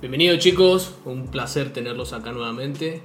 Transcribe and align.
Bienvenidos 0.00 0.38
chicos, 0.38 0.94
un 1.04 1.26
placer 1.26 1.72
tenerlos 1.72 2.12
acá 2.12 2.32
nuevamente. 2.32 3.02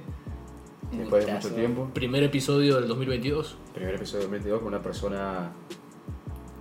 Después 0.92 1.26
de 1.26 1.32
mucho 1.32 1.50
tiempo. 1.54 1.90
Primer 1.92 2.22
episodio 2.22 2.76
del 2.76 2.88
2022. 2.88 3.56
Primer 3.74 3.94
episodio 3.96 4.20
del 4.22 4.30
2022 4.30 4.58
con 4.60 4.68
una 4.68 4.82
persona 4.82 5.52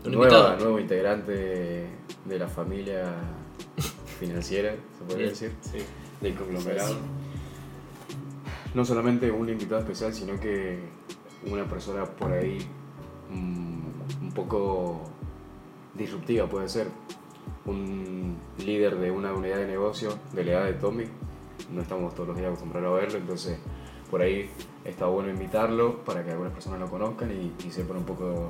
Un 0.04 0.12
nueva, 0.12 0.26
invitado. 0.38 0.58
nuevo 0.60 0.80
integrante 0.80 1.88
de 2.26 2.40
la 2.40 2.48
familia 2.48 3.06
financiera, 4.20 4.72
se 4.98 5.04
podría 5.06 5.28
decir, 5.30 5.54
Sí. 5.62 5.78
del 6.22 6.36
conglomerado. 6.36 6.94
Sí, 6.94 6.98
No 8.74 8.84
solamente 8.84 9.32
un 9.32 9.48
invitado 9.48 9.80
especial, 9.82 10.14
sino 10.14 10.38
que 10.40 10.80
una 11.50 11.64
persona 11.66 12.04
por 12.06 12.34
ahí 12.34 12.58
mm, 13.30 14.24
un 14.24 14.32
poco 14.34 15.02
disruptiva 15.94 16.46
puede 16.48 16.68
ser. 16.68 16.88
Un 17.66 18.38
líder 18.60 18.98
de 18.98 19.12
una 19.12 19.34
unidad 19.34 19.58
de 19.58 19.68
negocio 19.68 20.18
de 20.34 20.44
la 20.44 20.52
edad 20.52 20.66
de 20.66 20.74
Tommy. 20.74 21.06
No 21.72 21.82
estamos 21.82 22.14
todos 22.14 22.30
los 22.30 22.38
días 22.38 22.50
acostumbrados 22.50 22.92
a 22.92 23.02
verlo, 23.02 23.18
entonces 23.18 23.58
por 24.12 24.22
ahí 24.22 24.50
está 24.84 25.08
bueno 25.08 25.30
invitarlo 25.30 26.04
para 26.04 26.24
que 26.24 26.32
algunas 26.32 26.54
personas 26.54 26.80
lo 26.80 26.90
conozcan 26.90 27.32
y, 27.32 27.54
y 27.66 27.72
sepan 27.72 27.98
un 27.98 28.06
poco 28.06 28.48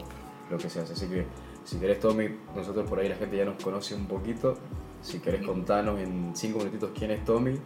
lo 0.50 0.58
que 0.58 0.70
se 0.70 0.82
hace. 0.82 0.94
Así 0.94 1.08
que 1.08 1.26
si 1.64 1.78
querés 1.80 2.00
Tommy, 2.00 2.28
nosotros 2.56 2.88
por 2.90 3.00
ahí 3.00 3.08
la 3.08 3.16
gente 3.16 3.38
ya 3.38 3.46
nos 3.46 3.62
conoce 3.64 3.96
un 3.96 4.06
poquito. 4.06 4.56
Si 5.02 5.20
querés 5.20 5.46
contarnos 5.46 6.00
en 6.00 6.32
cinco 6.36 6.60
minutitos 6.60 6.90
quién 6.98 7.12
es 7.12 7.24
Tommy, 7.24 7.58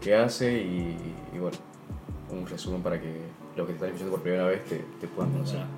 qué 0.00 0.14
hace 0.14 0.52
y, 0.52 1.14
y 1.32 1.38
bueno, 1.38 1.56
un 2.30 2.46
resumen 2.46 2.82
para 2.82 3.00
que 3.00 3.20
los 3.56 3.66
que 3.66 3.72
te 3.72 3.76
están 3.76 3.88
escuchando 3.88 4.12
por 4.12 4.22
primera 4.22 4.46
vez 4.46 4.64
te, 4.64 4.84
te 5.00 5.06
puedan 5.08 5.32
conocer. 5.32 5.58
Bueno, 5.58 5.70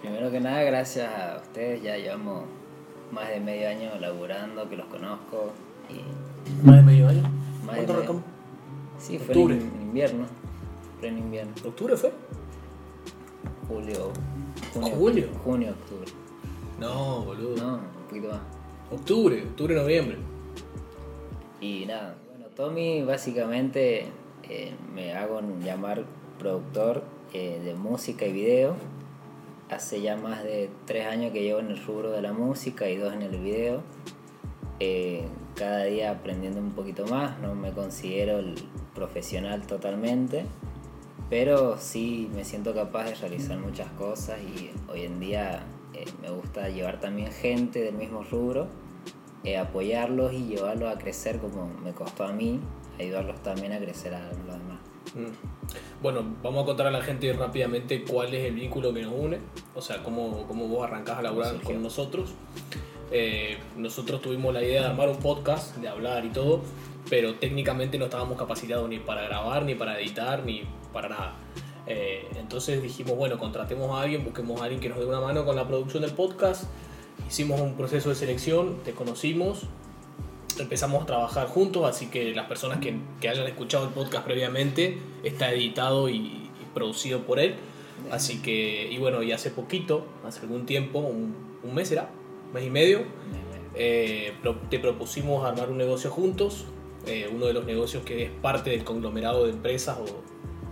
primero 0.00 0.30
que 0.30 0.40
nada, 0.40 0.62
gracias 0.62 1.08
a 1.08 1.38
ustedes. 1.42 1.82
Ya 1.82 1.96
llevamos 1.96 2.44
más 3.12 3.28
de 3.28 3.40
medio 3.40 3.68
año 3.68 3.90
laburando, 4.00 4.68
que 4.68 4.76
los 4.76 4.86
conozco. 4.86 5.52
Y 5.90 6.66
¿Más 6.66 6.76
de 6.76 6.82
medio 6.82 7.08
año? 7.08 7.22
Más 7.66 7.76
¿Cuánto 7.76 7.92
medio. 7.94 8.08
recam- 8.14 8.22
sí, 8.98 9.18
fue 9.18 9.34
en 9.34 9.50
invierno. 9.82 10.26
Fue 10.98 11.08
en 11.08 11.18
invierno. 11.18 11.52
¿Octubre 11.64 11.96
fue? 11.96 12.12
Julio. 13.68 14.12
Junio, 14.74 14.94
¿Julio? 14.96 15.28
Junio, 15.44 15.70
octubre. 15.70 16.10
No, 16.80 17.22
boludo. 17.24 17.56
No, 17.56 17.74
un 17.76 18.06
poquito 18.08 18.28
más. 18.28 18.40
Octubre, 18.90 19.42
octubre, 19.42 19.74
noviembre. 19.74 20.18
Y 21.60 21.86
nada, 21.86 22.16
bueno, 22.30 22.46
Tommy 22.56 23.02
básicamente 23.02 24.06
eh, 24.48 24.72
me 24.94 25.14
hago 25.14 25.40
llamar 25.62 26.04
productor 26.38 27.02
eh, 27.32 27.60
de 27.64 27.74
música 27.74 28.26
y 28.26 28.32
video. 28.32 28.74
Hace 29.72 30.02
ya 30.02 30.16
más 30.16 30.42
de 30.44 30.70
tres 30.86 31.06
años 31.06 31.32
que 31.32 31.42
llevo 31.42 31.60
en 31.60 31.70
el 31.70 31.84
rubro 31.84 32.10
de 32.10 32.20
la 32.20 32.32
música 32.32 32.88
y 32.88 32.96
dos 32.96 33.12
en 33.14 33.22
el 33.22 33.38
video. 33.38 33.82
Eh, 34.80 35.24
cada 35.54 35.84
día 35.84 36.10
aprendiendo 36.10 36.60
un 36.60 36.72
poquito 36.72 37.06
más, 37.06 37.38
no 37.38 37.54
me 37.54 37.72
considero 37.72 38.38
el 38.38 38.54
profesional 38.94 39.66
totalmente, 39.66 40.44
pero 41.30 41.78
sí 41.78 42.28
me 42.34 42.44
siento 42.44 42.74
capaz 42.74 43.04
de 43.04 43.14
realizar 43.14 43.58
muchas 43.58 43.90
cosas 43.92 44.38
y 44.40 44.70
hoy 44.90 45.02
en 45.04 45.20
día 45.20 45.62
eh, 45.94 46.04
me 46.20 46.30
gusta 46.30 46.68
llevar 46.68 47.00
también 47.00 47.32
gente 47.32 47.80
del 47.80 47.94
mismo 47.94 48.22
rubro 48.24 48.68
eh, 49.44 49.56
apoyarlos 49.56 50.32
y 50.32 50.44
llevarlos 50.46 50.94
a 50.94 50.98
crecer 50.98 51.38
como 51.38 51.66
me 51.66 51.92
costó 51.92 52.24
a 52.24 52.32
mí, 52.32 52.60
ayudarlos 53.00 53.42
también 53.42 53.72
a 53.72 53.78
crecer 53.78 54.14
a 54.14 54.28
los 54.28 54.36
demás. 54.36 54.78
Mm. 55.16 55.32
Bueno, 56.02 56.24
vamos 56.42 56.64
a 56.64 56.66
contar 56.66 56.88
a 56.88 56.90
la 56.90 57.00
gente 57.00 57.32
rápidamente 57.32 58.02
cuál 58.02 58.34
es 58.34 58.46
el 58.46 58.56
vínculo 58.56 58.92
que 58.92 59.02
nos 59.02 59.12
une, 59.16 59.38
o 59.76 59.80
sea, 59.80 60.02
cómo, 60.02 60.48
cómo 60.48 60.66
vos 60.66 60.82
arrancás 60.84 61.18
a 61.18 61.22
laburar 61.22 61.60
con 61.62 61.80
nosotros. 61.80 62.30
Eh, 63.12 63.58
nosotros 63.76 64.20
tuvimos 64.20 64.52
la 64.52 64.64
idea 64.64 64.80
de 64.80 64.88
armar 64.88 65.08
un 65.08 65.18
podcast, 65.18 65.76
de 65.76 65.86
hablar 65.86 66.24
y 66.24 66.30
todo, 66.30 66.62
pero 67.08 67.36
técnicamente 67.36 67.98
no 67.98 68.06
estábamos 68.06 68.36
capacitados 68.36 68.88
ni 68.88 68.98
para 68.98 69.22
grabar, 69.22 69.64
ni 69.64 69.76
para 69.76 70.00
editar, 70.00 70.44
ni 70.44 70.64
para 70.92 71.08
nada. 71.08 71.36
Eh, 71.86 72.26
entonces 72.34 72.82
dijimos, 72.82 73.16
bueno, 73.16 73.38
contratemos 73.38 73.88
a 73.92 74.02
alguien, 74.02 74.24
busquemos 74.24 74.60
a 74.60 74.64
alguien 74.64 74.80
que 74.80 74.88
nos 74.88 74.98
dé 74.98 75.06
una 75.06 75.20
mano 75.20 75.44
con 75.44 75.54
la 75.54 75.68
producción 75.68 76.02
del 76.02 76.14
podcast. 76.14 76.64
Hicimos 77.28 77.60
un 77.60 77.76
proceso 77.76 78.08
de 78.08 78.16
selección, 78.16 78.78
te 78.84 78.90
conocimos, 78.90 79.68
empezamos 80.58 81.02
a 81.02 81.06
trabajar 81.06 81.46
juntos, 81.48 81.84
así 81.88 82.06
que 82.06 82.34
las 82.34 82.46
personas 82.46 82.78
que, 82.78 82.94
que 83.20 83.28
hayan 83.28 83.46
escuchado 83.46 83.84
el 83.86 83.90
podcast 83.92 84.24
previamente 84.24 84.98
está 85.24 85.52
editado 85.52 86.08
y, 86.08 86.16
y 86.16 86.50
producido 86.74 87.20
por 87.22 87.38
él. 87.38 87.54
Así 88.10 88.42
que, 88.42 88.88
y 88.90 88.98
bueno, 88.98 89.22
y 89.22 89.32
hace 89.32 89.50
poquito, 89.50 90.06
hace 90.26 90.40
algún 90.40 90.66
tiempo, 90.66 90.98
un, 90.98 91.34
un 91.62 91.74
mes 91.74 91.90
era, 91.92 92.10
un 92.48 92.52
mes 92.54 92.66
y 92.66 92.70
medio, 92.70 93.02
eh, 93.74 94.32
te 94.70 94.78
propusimos 94.78 95.44
armar 95.46 95.70
un 95.70 95.78
negocio 95.78 96.10
juntos, 96.10 96.64
eh, 97.06 97.30
uno 97.32 97.46
de 97.46 97.52
los 97.52 97.64
negocios 97.64 98.04
que 98.04 98.24
es 98.24 98.30
parte 98.30 98.70
del 98.70 98.84
conglomerado 98.84 99.44
de 99.44 99.50
empresas 99.52 99.98
o, 99.98 100.06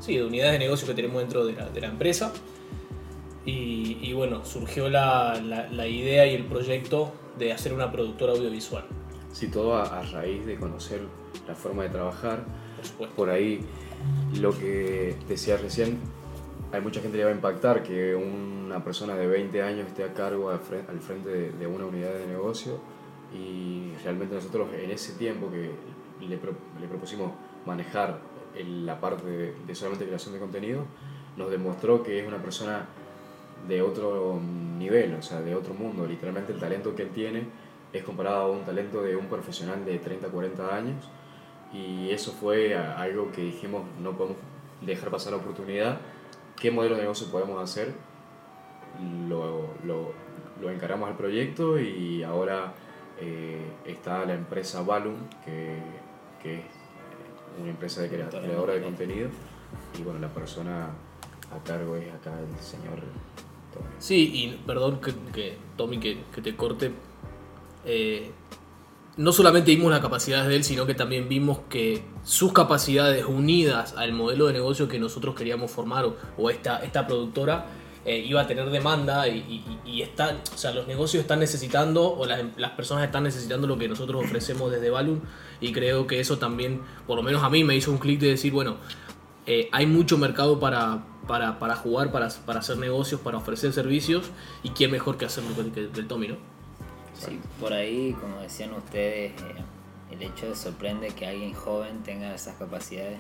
sí, 0.01 0.17
de 0.17 0.25
unidades 0.25 0.53
de 0.55 0.59
negocio 0.59 0.87
que 0.89 0.95
tenemos 0.95 1.21
dentro 1.21 1.47
de 1.47 1.53
la, 1.55 1.69
de 1.71 1.81
la 1.81 1.87
empresa. 1.87 2.33
Y, 3.47 3.97
y 4.03 4.13
bueno, 4.13 4.45
surgió 4.45 4.89
la, 4.91 5.41
la- 5.43 5.69
la 5.71 5.87
idea 5.87 6.27
y 6.27 6.35
el 6.35 6.45
proyecto 6.45 7.13
de 7.39 7.53
hacer 7.53 7.73
una 7.73 7.91
productora 7.91 8.33
audiovisual, 8.33 8.85
Sí, 9.33 9.49
todo 9.49 9.77
a, 9.77 10.01
a 10.01 10.03
raíz 10.03 10.45
de 10.47 10.57
conocer 10.57 11.01
la 11.47 11.55
forma 11.55 11.83
de 11.85 11.91
trabajar. 11.91 12.45
por 13.17 13.31
ahí, 13.31 13.61
lo 14.41 14.57
que 14.57 15.17
decía 15.29 15.57
recién, 15.57 15.99
hay 16.73 16.81
mucha 16.81 17.01
gente 17.01 17.13
que 17.13 17.19
le 17.19 17.25
va 17.25 17.31
a 17.31 17.35
impactar 17.35 17.83
que 17.83 18.15
una 18.15 18.83
persona 18.85 19.15
de 19.17 19.27
20 19.27 19.63
años 19.63 19.87
esté 19.89 20.05
a 20.05 20.13
cargo 20.15 20.51
al 20.51 20.61
fre- 20.61 20.89
al 20.89 21.01
frente 21.01 21.29
de, 21.29 21.53
de 21.53 21.67
una 21.67 21.85
unidad 21.87 22.13
de 22.15 22.27
negocio 22.27 22.79
y 23.35 23.93
realmente 24.05 24.35
nosotros 24.35 24.69
en 24.75 24.91
ese 24.91 25.13
tiempo 25.15 25.51
que 25.51 25.71
le, 26.27 26.37
pro- 26.39 26.55
le 26.81 26.87
propusimos 26.89 27.33
manejar 27.67 28.19
el- 28.57 28.87
la 28.87 29.01
parte 29.01 29.27
de, 29.29 29.55
de 29.67 29.75
solamente 29.75 30.07
creación 30.07 30.35
de 30.35 30.41
contenido, 30.41 30.85
nos 31.37 31.51
demostró 31.51 32.03
que 32.03 32.21
es 32.21 32.27
una 32.27 32.39
persona 32.43 32.87
de 33.69 33.83
otro 33.83 34.41
nivel, 34.79 35.15
o 35.15 35.23
sea, 35.23 35.41
de 35.41 35.55
otro 35.55 35.75
mundo. 35.75 36.07
Literalmente 36.07 36.53
el 36.53 36.59
talento 36.61 36.95
que 36.95 37.03
él 37.03 37.11
tiene 37.11 37.45
es 37.93 38.03
comparado 38.05 38.43
a 38.43 38.51
un 38.51 38.65
talento 38.65 39.03
de 39.03 39.17
un 39.17 39.27
profesional 39.27 39.85
de 39.85 39.99
30, 39.99 40.29
40 40.29 40.75
años. 40.75 41.09
Y 41.73 42.11
eso 42.11 42.33
fue 42.33 42.75
a- 42.75 43.01
algo 43.01 43.31
que 43.33 43.43
dijimos, 43.43 43.83
no 44.03 44.13
podemos 44.17 44.39
dejar 44.81 45.11
pasar 45.11 45.33
la 45.33 45.39
oportunidad. 45.39 45.99
¿Qué 46.59 46.71
modelo 46.71 46.97
de 46.97 47.03
negocio 47.03 47.27
podemos 47.31 47.63
hacer? 47.63 47.95
Lo, 49.29 49.69
lo, 49.85 50.13
lo 50.61 50.71
encaramos 50.71 51.09
al 51.09 51.17
proyecto 51.17 51.79
y 51.79 52.23
ahora 52.23 52.75
eh, 53.21 53.63
está 53.87 54.25
la 54.27 54.35
empresa 54.35 54.83
Balloon, 54.83 55.17
que, 55.45 55.79
que 56.43 56.55
es 56.57 56.65
una 57.61 57.71
empresa 57.71 58.03
de 58.03 58.09
crea- 58.09 58.29
Creadora 58.29 58.75
de 58.75 58.83
contenido. 58.83 59.29
Y 59.99 60.03
bueno, 60.03 60.19
la 60.19 60.29
persona 60.29 60.89
a 61.55 61.65
cargo 61.65 61.97
es 61.97 62.13
acá 62.13 62.33
el 62.39 62.59
señor 62.63 62.99
Tommy. 63.73 63.87
Sí, 63.99 64.31
y 64.35 64.63
perdón 64.67 65.01
que, 65.01 65.13
que 65.33 65.57
Tommy, 65.77 65.99
que, 65.99 66.23
que 66.35 66.43
te 66.43 66.57
corte. 66.57 66.91
Eh, 67.85 68.33
no 69.17 69.33
solamente 69.33 69.75
vimos 69.75 69.91
las 69.91 70.01
capacidades 70.01 70.49
de 70.49 70.57
él, 70.57 70.65
sino 70.65 70.87
que 70.87 70.95
también 70.95 71.29
vimos 71.29 71.61
que 71.69 72.03
sus 72.25 72.53
capacidades 72.53 73.25
unidas 73.27 73.95
al 73.97 74.13
modelo 74.13 74.47
de 74.47 74.55
negocio 74.55 74.89
que 74.89 74.99
nosotros 74.99 75.35
queríamos 75.35 75.71
formar 75.71 76.07
o, 76.39 76.51
esta, 76.51 76.79
esta 76.79 77.07
productora 77.07 77.67
eh, 78.07 78.19
iba 78.19 78.41
a 78.41 78.47
tener 78.47 78.71
demanda 78.71 79.29
y, 79.29 80.01
está, 80.01 80.39
o 80.55 80.57
sea, 80.57 80.73
los 80.73 80.87
negocios 80.87 81.21
están 81.21 81.39
necesitando 81.41 82.11
o 82.11 82.25
las, 82.25 82.71
personas 82.71 83.05
están 83.05 83.25
necesitando 83.25 83.67
lo 83.67 83.77
que 83.77 83.89
nosotros 83.89 84.25
ofrecemos 84.25 84.71
desde 84.71 84.89
Balloon 84.89 85.21
y 85.61 85.73
creo 85.73 86.07
que 86.07 86.21
eso 86.21 86.39
también, 86.39 86.81
por 87.07 87.17
lo 87.17 87.23
menos 87.23 87.43
a 87.43 87.51
mí, 87.51 87.63
me 87.63 87.77
hizo 87.77 87.91
un 87.91 87.99
clic 87.99 88.21
de 88.21 88.29
decir, 88.29 88.53
bueno, 88.53 88.77
eh, 89.47 89.69
hay 89.73 89.85
mucho 89.85 90.17
mercado 90.17 90.61
para, 90.61 91.05
para, 91.27 91.59
para 91.59 91.77
jugar, 91.77 92.11
para, 92.11 92.29
para 92.47 92.61
hacer 92.61 92.79
negocios, 92.79 93.21
para 93.21 93.37
ofrecer 93.37 93.73
servicios 93.75 94.31
y 94.63 94.71
quién 94.71 94.91
mejor 94.91 95.19
que 95.19 95.27
hacerlo 95.27 95.51
que 95.75 95.81
el 95.81 96.09
Tommy, 96.09 96.29
¿no? 96.29 96.50
Sí, 97.21 97.39
por 97.61 97.75
ahí, 97.75 98.17
como 98.19 98.39
decían 98.39 98.73
ustedes, 98.73 99.33
eh, 99.33 99.55
el 100.11 100.23
hecho 100.23 100.49
de 100.49 100.57
sorprende 100.57 101.09
que 101.09 101.27
alguien 101.27 101.53
joven 101.53 102.03
tenga 102.03 102.35
esas 102.35 102.57
capacidades. 102.57 103.19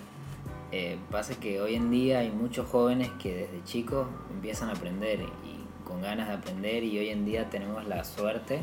Eh, 0.73 0.97
pasa 1.11 1.35
que 1.35 1.61
hoy 1.61 1.75
en 1.75 1.91
día 1.91 2.21
hay 2.21 2.31
muchos 2.31 2.67
jóvenes 2.67 3.11
que 3.19 3.35
desde 3.35 3.63
chicos 3.65 4.07
empiezan 4.31 4.71
a 4.71 4.73
aprender 4.73 5.21
y 5.21 5.87
con 5.87 6.01
ganas 6.01 6.29
de 6.29 6.35
aprender 6.35 6.83
y 6.83 6.99
hoy 6.99 7.11
en 7.11 7.27
día 7.27 7.51
tenemos 7.51 7.87
la 7.87 8.05
suerte 8.05 8.63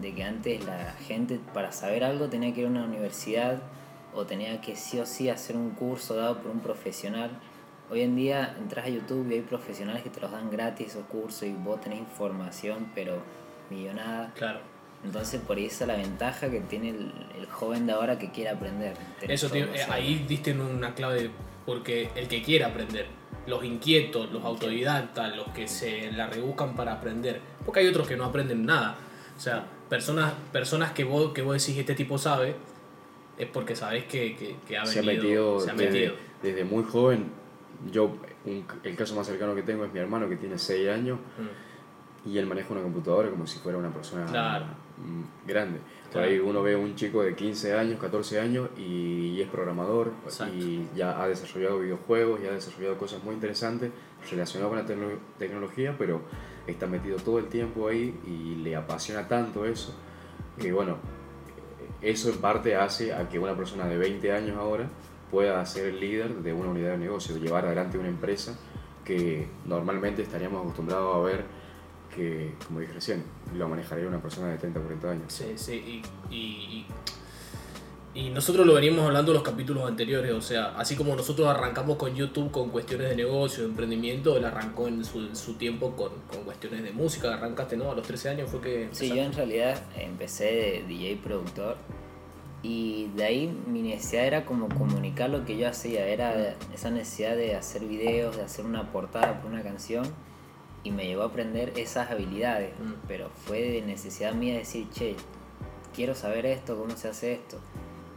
de 0.00 0.14
que 0.14 0.24
antes 0.24 0.64
la 0.64 0.92
gente 1.06 1.38
para 1.52 1.70
saber 1.72 2.02
algo 2.02 2.28
tenía 2.28 2.54
que 2.54 2.60
ir 2.60 2.66
a 2.66 2.70
una 2.70 2.84
universidad 2.84 3.60
o 4.14 4.24
tenía 4.24 4.60
que 4.62 4.74
sí 4.74 4.98
o 5.00 5.04
sí 5.04 5.28
hacer 5.28 5.56
un 5.56 5.70
curso 5.70 6.14
dado 6.14 6.38
por 6.38 6.50
un 6.50 6.60
profesional. 6.60 7.30
Hoy 7.90 8.00
en 8.00 8.16
día 8.16 8.56
entras 8.58 8.86
a 8.86 8.88
YouTube 8.88 9.30
y 9.30 9.34
hay 9.34 9.40
profesionales 9.42 10.02
que 10.02 10.08
te 10.08 10.20
los 10.20 10.30
dan 10.30 10.50
gratis 10.50 10.88
esos 10.88 11.04
cursos 11.04 11.42
y 11.42 11.52
vos 11.52 11.78
tenés 11.82 11.98
información 11.98 12.90
pero 12.94 13.20
millonada. 13.72 14.32
Claro. 14.34 14.60
Entonces 15.04 15.40
por 15.40 15.56
ahí 15.56 15.66
esa 15.66 15.84
es 15.84 15.88
la 15.88 15.96
ventaja 15.96 16.48
que 16.50 16.60
tiene 16.60 16.90
el, 16.90 17.12
el 17.36 17.46
joven 17.46 17.86
de 17.86 17.92
ahora 17.92 18.18
que 18.18 18.30
quiere 18.30 18.50
aprender. 18.50 18.94
Eso, 19.22 19.48
tío, 19.50 19.64
eh, 19.64 19.82
ahí 19.90 20.24
diste 20.28 20.52
una 20.52 20.94
clave, 20.94 21.30
porque 21.66 22.10
el 22.14 22.28
que 22.28 22.40
quiere 22.42 22.64
aprender, 22.64 23.06
los 23.46 23.64
inquietos, 23.64 24.30
los 24.30 24.44
autodidactas, 24.44 25.36
los 25.36 25.48
que 25.48 25.66
se 25.66 26.12
la 26.12 26.28
rebuscan 26.28 26.76
para 26.76 26.92
aprender, 26.92 27.40
porque 27.64 27.80
hay 27.80 27.88
otros 27.88 28.06
que 28.06 28.16
no 28.16 28.24
aprenden 28.26 28.64
nada. 28.64 28.96
O 29.36 29.40
sea, 29.40 29.64
personas, 29.88 30.32
personas 30.52 30.92
que, 30.92 31.02
vos, 31.02 31.32
que 31.32 31.42
vos 31.42 31.54
decís, 31.60 31.76
este 31.80 31.96
tipo 31.96 32.16
sabe, 32.16 32.54
es 33.36 33.46
porque 33.48 33.74
sabes 33.74 34.04
que, 34.04 34.36
que, 34.36 34.56
que 34.68 34.76
ha 34.78 34.86
se 34.86 35.00
ha 35.00 35.02
venido, 35.02 35.22
metido, 35.24 35.60
se 35.60 35.70
ha 35.70 35.74
desde, 35.74 35.90
metido. 35.92 36.14
desde 36.42 36.64
muy 36.64 36.84
joven. 36.84 37.24
Yo, 37.90 38.16
un- 38.44 38.64
el 38.84 38.94
caso 38.94 39.16
más 39.16 39.26
cercano 39.26 39.52
que 39.56 39.62
tengo 39.62 39.84
es 39.84 39.92
mi 39.92 39.98
hermano 39.98 40.28
que 40.28 40.36
tiene 40.36 40.58
6 40.58 40.88
años 40.90 41.18
Mm. 41.38 41.71
Y 42.24 42.38
él 42.38 42.46
maneja 42.46 42.72
una 42.72 42.82
computadora 42.82 43.28
como 43.30 43.46
si 43.46 43.58
fuera 43.58 43.78
una 43.78 43.90
persona 43.90 44.26
Claro. 44.26 44.66
mm, 44.98 45.46
grande. 45.48 45.78
Por 46.04 46.12
Claro. 46.12 46.28
ahí 46.28 46.38
uno 46.38 46.62
ve 46.62 46.76
un 46.76 46.94
chico 46.94 47.22
de 47.22 47.34
15 47.34 47.74
años, 47.74 47.98
14 48.00 48.38
años 48.40 48.68
y, 48.78 49.40
es 49.40 49.48
programador 49.48 50.12
Exacto. 50.24 50.54
y 50.54 50.86
ya 50.94 51.20
ha 51.20 51.26
desarrollado 51.26 51.80
videojuegos 51.80 52.40
y 52.42 52.46
ha 52.46 52.52
desarrollado 52.52 52.96
cosas 52.98 53.24
muy 53.24 53.34
interesantes 53.34 53.90
relacionadas 54.30 54.68
con 54.70 54.78
la 54.78 54.86
tecno- 54.86 55.18
tecnología, 55.38 55.96
pero 55.98 56.20
está 56.66 56.86
metido 56.86 57.16
todo 57.16 57.38
el 57.40 57.46
tiempo 57.46 57.88
ahí 57.88 58.14
y 58.26 58.56
le 58.62 58.76
apasiona 58.76 59.26
tanto 59.26 59.64
eso 59.64 59.92
que 60.60 60.70
bueno, 60.70 60.98
eso 62.02 62.28
en 62.30 62.36
parte 62.38 62.76
hace 62.76 63.12
a 63.12 63.28
que 63.28 63.38
una 63.38 63.56
persona 63.56 63.86
de 63.86 63.96
20 63.96 64.32
años 64.32 64.56
ahora 64.58 64.88
pueda 65.30 65.64
ser 65.66 65.86
el 65.86 65.98
líder 66.00 66.34
de 66.36 66.52
una 66.52 66.68
unidad 66.68 66.90
de 66.92 66.98
negocio, 66.98 67.36
llevar 67.38 67.64
adelante 67.64 67.96
una 67.98 68.08
empresa 68.08 68.56
que 69.04 69.48
normalmente 69.64 70.22
estaríamos 70.22 70.60
acostumbrados 70.62 71.16
a 71.16 71.20
ver 71.20 71.44
que, 72.14 72.54
como 72.66 72.80
dije 72.80 72.92
recién, 72.92 73.24
lo 73.54 73.68
manejaría 73.68 74.06
una 74.06 74.20
persona 74.20 74.48
de 74.48 74.58
30 74.58 74.78
o 74.78 74.82
40 74.82 75.10
años. 75.10 75.24
Sí, 75.32 75.52
sí, 75.56 76.02
y, 76.30 76.34
y, 76.34 76.86
y 78.14 78.30
nosotros 78.30 78.66
lo 78.66 78.74
veníamos 78.74 79.06
hablando 79.06 79.32
en 79.32 79.36
los 79.36 79.42
capítulos 79.42 79.88
anteriores, 79.88 80.32
o 80.32 80.42
sea, 80.42 80.74
así 80.76 80.96
como 80.96 81.16
nosotros 81.16 81.48
arrancamos 81.48 81.96
con 81.96 82.14
YouTube 82.14 82.50
con 82.50 82.70
cuestiones 82.70 83.08
de 83.08 83.16
negocio, 83.16 83.62
de 83.64 83.70
emprendimiento, 83.70 84.36
él 84.36 84.44
arrancó 84.44 84.86
en 84.86 85.04
su, 85.04 85.20
en 85.20 85.34
su 85.34 85.54
tiempo 85.54 85.92
con, 85.96 86.10
con 86.30 86.44
cuestiones 86.44 86.82
de 86.82 86.92
música, 86.92 87.34
arrancaste, 87.34 87.76
¿no? 87.76 87.90
A 87.90 87.94
los 87.94 88.06
13 88.06 88.28
años 88.28 88.50
fue 88.50 88.60
que... 88.60 88.88
Sí, 88.92 89.08
yo 89.08 89.22
en 89.22 89.32
realidad 89.32 89.82
empecé 89.96 90.44
de 90.44 90.84
DJ 90.86 91.20
productor 91.22 91.76
y 92.62 93.08
de 93.16 93.24
ahí 93.24 93.58
mi 93.66 93.82
necesidad 93.82 94.26
era 94.26 94.44
como 94.44 94.68
comunicar 94.68 95.30
lo 95.30 95.44
que 95.44 95.56
yo 95.56 95.68
hacía, 95.68 96.06
era 96.06 96.54
esa 96.72 96.90
necesidad 96.90 97.34
de 97.34 97.56
hacer 97.56 97.82
videos, 97.86 98.36
de 98.36 98.42
hacer 98.42 98.66
una 98.66 98.92
portada 98.92 99.40
por 99.40 99.50
una 99.50 99.62
canción 99.62 100.04
y 100.84 100.90
me 100.90 101.06
llevó 101.06 101.22
a 101.22 101.26
aprender 101.26 101.72
esas 101.76 102.10
habilidades, 102.10 102.72
Mm. 102.78 102.92
pero 103.08 103.28
fue 103.30 103.60
de 103.62 103.82
necesidad 103.82 104.34
mía 104.34 104.54
decir, 104.58 104.88
che, 104.90 105.14
quiero 105.94 106.14
saber 106.14 106.46
esto, 106.46 106.76
cómo 106.76 106.96
se 106.96 107.08
hace 107.08 107.32
esto. 107.34 107.58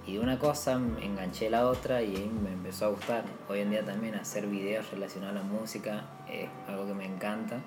Y 0.07 0.13
de 0.13 0.19
una 0.19 0.37
cosa 0.39 0.77
me 0.77 1.03
enganché 1.03 1.49
la 1.49 1.67
otra 1.67 2.01
y 2.03 2.15
ahí 2.15 2.31
me 2.43 2.51
empezó 2.51 2.85
a 2.85 2.89
gustar. 2.89 3.23
Hoy 3.49 3.59
en 3.61 3.71
día 3.71 3.83
también 3.83 4.13
hacer 4.15 4.45
videos 4.47 4.89
relacionados 4.91 5.35
a 5.35 5.39
la 5.39 5.43
música 5.45 6.05
es 6.31 6.47
algo 6.67 6.85
que 6.85 6.93
me 6.93 7.05
encanta. 7.05 7.59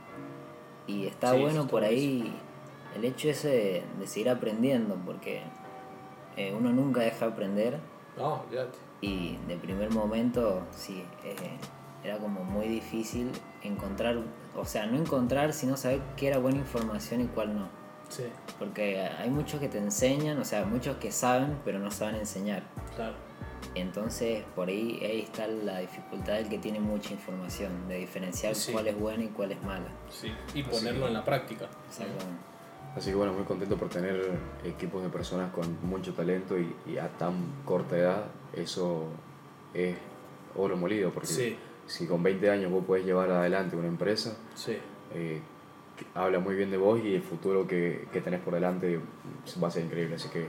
Y 0.86 1.06
está 1.06 1.32
Sí, 1.34 1.40
bueno 1.40 1.66
por 1.66 1.82
ahí 1.84 2.32
el 2.96 3.04
hecho 3.04 3.28
ese 3.28 3.48
de, 3.48 3.84
de 3.98 4.06
seguir 4.06 4.30
aprendiendo, 4.30 4.94
porque 5.04 5.42
eh, 6.36 6.54
uno 6.56 6.72
nunca 6.72 7.00
deja 7.00 7.26
de 7.26 7.32
aprender 7.32 7.78
No, 8.16 8.44
fíjate. 8.48 8.78
y 9.00 9.36
de 9.48 9.56
primer 9.56 9.90
momento 9.90 10.62
sí, 10.70 11.02
eh, 11.24 11.34
era 12.04 12.18
como 12.18 12.44
muy 12.44 12.68
difícil 12.68 13.30
encontrar, 13.62 14.18
o 14.56 14.64
sea, 14.64 14.86
no 14.86 14.96
encontrar, 14.98 15.52
sino 15.52 15.76
saber 15.76 16.00
qué 16.16 16.28
era 16.28 16.38
buena 16.38 16.58
información 16.58 17.20
y 17.22 17.26
cuál 17.26 17.54
no. 17.56 17.68
Sí, 18.08 18.24
Porque 18.58 19.00
hay 19.00 19.28
muchos 19.28 19.60
que 19.60 19.68
te 19.68 19.76
enseñan, 19.78 20.38
o 20.38 20.44
sea, 20.44 20.64
muchos 20.64 20.96
que 20.96 21.12
saben, 21.12 21.58
pero 21.64 21.78
no 21.78 21.90
saben 21.90 22.16
enseñar. 22.16 22.62
claro. 22.96 23.14
Entonces, 23.74 24.44
por 24.54 24.68
ahí, 24.68 24.98
ahí 25.04 25.20
está 25.20 25.46
la 25.46 25.78
dificultad 25.80 26.34
del 26.34 26.48
que 26.48 26.58
tiene 26.58 26.80
mucha 26.80 27.12
información, 27.12 27.88
de 27.88 27.98
diferenciar 27.98 28.54
Sí. 28.54 28.72
cuál 28.72 28.86
es 28.86 28.98
buena 28.98 29.24
y 29.24 29.28
cuál 29.28 29.52
es 29.52 29.62
mala. 29.62 29.88
Sí, 30.10 30.32
y 30.54 30.62
ponerlo 30.62 31.08
en 31.08 31.14
la 31.14 31.24
práctica. 31.24 31.66
Exactamente. 31.88 32.24
Así 32.96 33.10
que 33.10 33.16
bueno, 33.16 33.32
muy 33.32 33.44
contento 33.44 33.76
por 33.76 33.88
tener 33.88 34.38
equipos 34.64 35.02
de 35.02 35.08
personas 35.10 35.52
con 35.52 35.76
mucho 35.86 36.14
talento 36.14 36.58
y, 36.58 36.74
y 36.86 36.98
a 36.98 37.08
tan 37.08 37.34
corta 37.64 37.96
edad, 37.98 38.24
eso 38.54 39.06
es 39.74 39.96
oro 40.56 40.76
molido, 40.76 41.10
porque 41.12 41.28
Sí. 41.28 41.56
Si 41.88 42.06
con 42.06 42.22
20 42.22 42.48
años 42.50 42.70
vos 42.70 42.84
podés 42.84 43.04
llevar 43.04 43.30
adelante 43.30 43.74
una 43.74 43.88
empresa, 43.88 44.36
Sí. 44.54 44.76
eh, 45.14 45.40
habla 46.14 46.38
muy 46.38 46.54
bien 46.54 46.70
de 46.70 46.76
vos 46.76 47.00
y 47.04 47.14
el 47.14 47.22
futuro 47.22 47.66
que, 47.66 48.06
que 48.12 48.20
tenés 48.20 48.40
por 48.40 48.54
delante 48.54 49.00
va 49.60 49.66
a 49.66 49.70
ser 49.72 49.84
increíble, 49.84 50.14
así 50.14 50.28
que 50.28 50.46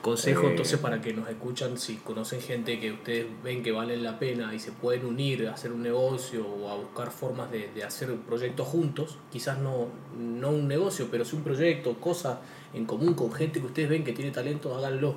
Consejo 0.00 0.46
Eh, 0.46 0.50
entonces 0.50 0.78
para 0.78 1.00
que 1.00 1.12
nos 1.12 1.28
escuchan, 1.28 1.76
si 1.76 1.96
conocen 1.96 2.40
gente 2.40 2.78
que 2.78 2.92
ustedes 2.92 3.26
ven 3.42 3.64
que 3.64 3.72
valen 3.72 4.04
la 4.04 4.16
pena 4.20 4.54
y 4.54 4.60
se 4.60 4.70
pueden 4.70 5.04
unir 5.04 5.48
a 5.48 5.54
hacer 5.54 5.72
un 5.72 5.82
negocio 5.82 6.46
o 6.46 6.70
a 6.70 6.76
buscar 6.76 7.10
formas 7.10 7.50
de, 7.50 7.68
de 7.74 7.82
hacer 7.82 8.14
proyectos 8.14 8.68
juntos, 8.68 9.18
quizás 9.32 9.58
no, 9.58 9.88
no 10.16 10.50
un 10.50 10.68
negocio, 10.68 11.08
pero 11.10 11.24
sí 11.24 11.34
un 11.34 11.42
proyecto, 11.42 11.98
cosas 12.00 12.38
en 12.74 12.84
común 12.86 13.14
con 13.14 13.32
gente 13.32 13.58
que 13.60 13.66
ustedes 13.66 13.88
ven 13.88 14.04
que 14.04 14.12
tiene 14.12 14.30
talento, 14.30 14.72
háganlo. 14.76 15.16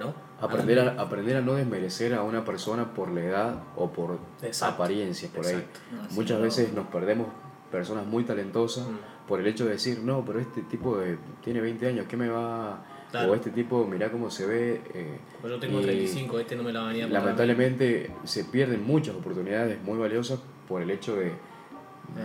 ¿No? 0.00 0.14
aprender 0.40 0.78
Háganlo. 0.80 1.00
a, 1.00 1.04
aprender 1.04 1.36
a 1.36 1.40
no 1.40 1.54
desmerecer 1.54 2.14
a 2.14 2.22
una 2.22 2.44
persona 2.44 2.92
por 2.94 3.10
la 3.10 3.20
edad 3.22 3.54
o 3.76 3.90
por 3.90 4.18
Exacto, 4.42 4.74
apariencias 4.74 5.30
por 5.32 5.46
ahí. 5.46 5.54
exacto. 5.54 5.80
Muchas 6.14 6.38
no. 6.38 6.44
veces 6.44 6.72
nos 6.72 6.86
perdemos 6.88 7.28
personas 7.70 8.06
muy 8.06 8.24
talentosas 8.24 8.86
Mm. 8.86 9.26
por 9.28 9.40
el 9.40 9.46
hecho 9.46 9.64
de 9.64 9.72
decir, 9.72 10.00
no, 10.02 10.24
pero 10.24 10.38
este 10.38 10.62
tipo 10.62 10.96
de, 10.98 11.18
tiene 11.42 11.60
20 11.60 11.86
años, 11.88 12.06
¿qué 12.08 12.16
me 12.16 12.28
va...? 12.28 12.84
Claro. 13.10 13.30
O 13.32 13.34
este 13.36 13.50
tipo, 13.50 13.84
mirá 13.86 14.10
cómo 14.10 14.30
se 14.30 14.46
ve. 14.46 14.80
eh, 14.92 15.18
Pues 15.40 15.52
yo 15.52 15.60
tengo 15.60 15.80
y 15.80 15.84
35, 15.84 16.40
este 16.40 16.56
no 16.56 16.64
me 16.64 16.72
la. 16.72 16.92
Lamentablemente 16.92 18.10
se 18.24 18.44
pierden 18.44 18.84
muchas 18.84 19.14
oportunidades 19.14 19.80
muy 19.84 19.96
valiosas 19.96 20.40
por 20.68 20.82
el 20.82 20.90
hecho 20.90 21.14
de, 21.14 21.32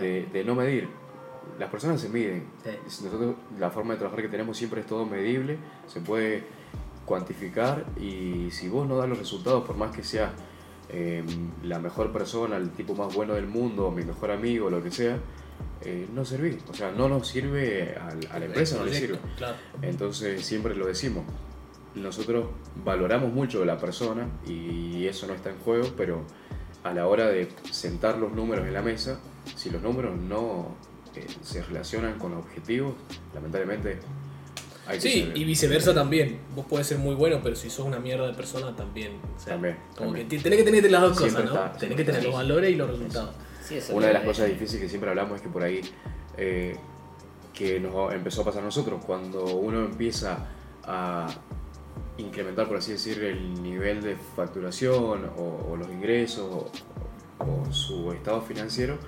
de, 0.00 0.26
de 0.32 0.44
no 0.44 0.56
medir. 0.56 0.88
Las 1.58 1.70
personas 1.70 2.00
se 2.00 2.08
miden. 2.08 2.46
Nosotros, 2.84 3.36
la 3.60 3.70
forma 3.70 3.94
de 3.94 4.00
trabajar 4.00 4.22
que 4.22 4.28
tenemos 4.28 4.56
siempre 4.56 4.80
es 4.80 4.86
todo 4.86 5.06
medible, 5.06 5.56
se 5.86 6.00
puede 6.00 6.44
cuantificar 7.04 7.84
y 8.00 8.50
si 8.50 8.68
vos 8.68 8.86
no 8.86 8.96
das 8.96 9.08
los 9.08 9.18
resultados, 9.18 9.64
por 9.64 9.76
más 9.76 9.94
que 9.94 10.02
seas 10.02 10.30
eh, 10.88 11.24
la 11.62 11.78
mejor 11.78 12.12
persona, 12.12 12.56
el 12.56 12.70
tipo 12.70 12.94
más 12.94 13.14
bueno 13.14 13.34
del 13.34 13.46
mundo, 13.46 13.90
mi 13.90 14.04
mejor 14.04 14.30
amigo, 14.30 14.70
lo 14.70 14.82
que 14.82 14.90
sea, 14.90 15.18
eh, 15.82 16.06
no 16.12 16.24
servís. 16.24 16.58
O 16.68 16.74
sea, 16.74 16.92
no 16.92 17.08
nos 17.08 17.26
sirve 17.26 17.96
a, 17.96 18.38
la 18.38 18.44
empresa, 18.44 18.76
no 18.76 18.84
le 18.84 18.94
sirve. 18.94 19.18
Claro. 19.36 19.56
Entonces 19.80 20.44
siempre 20.44 20.74
lo 20.74 20.86
decimos. 20.86 21.24
Nosotros 21.94 22.46
valoramos 22.84 23.32
mucho 23.32 23.62
a 23.62 23.66
la 23.66 23.78
persona 23.78 24.26
y 24.46 25.06
eso 25.06 25.26
no 25.26 25.34
está 25.34 25.50
en 25.50 25.58
juego, 25.58 25.88
pero 25.96 26.22
a 26.84 26.92
la 26.92 27.06
hora 27.06 27.28
de 27.28 27.48
sentar 27.70 28.18
los 28.18 28.32
números 28.32 28.66
en 28.66 28.74
la 28.74 28.82
mesa, 28.82 29.20
si 29.56 29.70
los 29.70 29.82
números 29.82 30.16
no 30.16 30.74
eh, 31.14 31.26
se 31.42 31.62
relacionan 31.62 32.18
con 32.18 32.32
los 32.32 32.44
objetivos, 32.44 32.94
lamentablemente 33.34 33.98
hay 34.92 34.98
que 34.98 35.08
Sí, 35.10 35.22
ser- 35.24 35.36
y 35.36 35.44
viceversa 35.44 35.94
también. 35.94 36.38
Vos 36.54 36.66
podés 36.66 36.86
ser 36.86 36.98
muy 36.98 37.14
bueno, 37.14 37.40
pero 37.42 37.56
si 37.56 37.68
sos 37.70 37.86
una 37.86 37.98
mierda 37.98 38.26
de 38.26 38.34
persona 38.34 38.74
también. 38.76 39.12
O 39.36 39.38
sea, 39.40 39.54
También, 39.54 39.76
Como 39.96 40.10
también. 40.10 40.28
que 40.28 40.38
tenés 40.38 40.58
que 40.58 40.64
tener 40.64 40.90
las 40.90 41.00
dos 41.02 41.16
Siempre 41.18 41.44
cosas, 41.44 41.72
¿no? 41.72 41.78
tenés 41.78 41.96
que 41.96 42.04
tener 42.04 42.24
los 42.24 42.34
valores 42.34 42.70
y 42.70 42.74
los 42.76 42.90
resultados. 42.90 43.30
Sí, 43.66 43.76
eso 43.76 43.94
Una 43.94 44.08
de 44.08 44.12
las 44.14 44.24
cosas 44.24 44.48
difíciles 44.48 44.82
que 44.82 44.88
siempre 44.88 45.10
hablamos 45.10 45.36
es 45.36 45.42
que 45.42 45.48
por 45.48 45.62
ahí 45.62 45.80
eh, 46.36 46.76
que 47.52 47.78
nos 47.80 48.12
empezó 48.12 48.42
a 48.42 48.44
pasar 48.46 48.62
a 48.62 48.64
nosotros, 48.64 49.04
cuando 49.04 49.44
uno 49.56 49.84
empieza 49.84 50.46
a 50.84 51.26
incrementar, 52.18 52.66
por 52.68 52.78
así 52.78 52.92
decir, 52.92 53.22
el 53.24 53.62
nivel 53.62 54.02
de 54.02 54.16
facturación 54.36 55.30
o, 55.36 55.68
o 55.70 55.76
los 55.76 55.88
ingresos 55.90 56.40
o, 56.50 56.70
o 57.44 57.72
su 57.72 58.12
estado 58.12 58.40
financiero, 58.42 58.98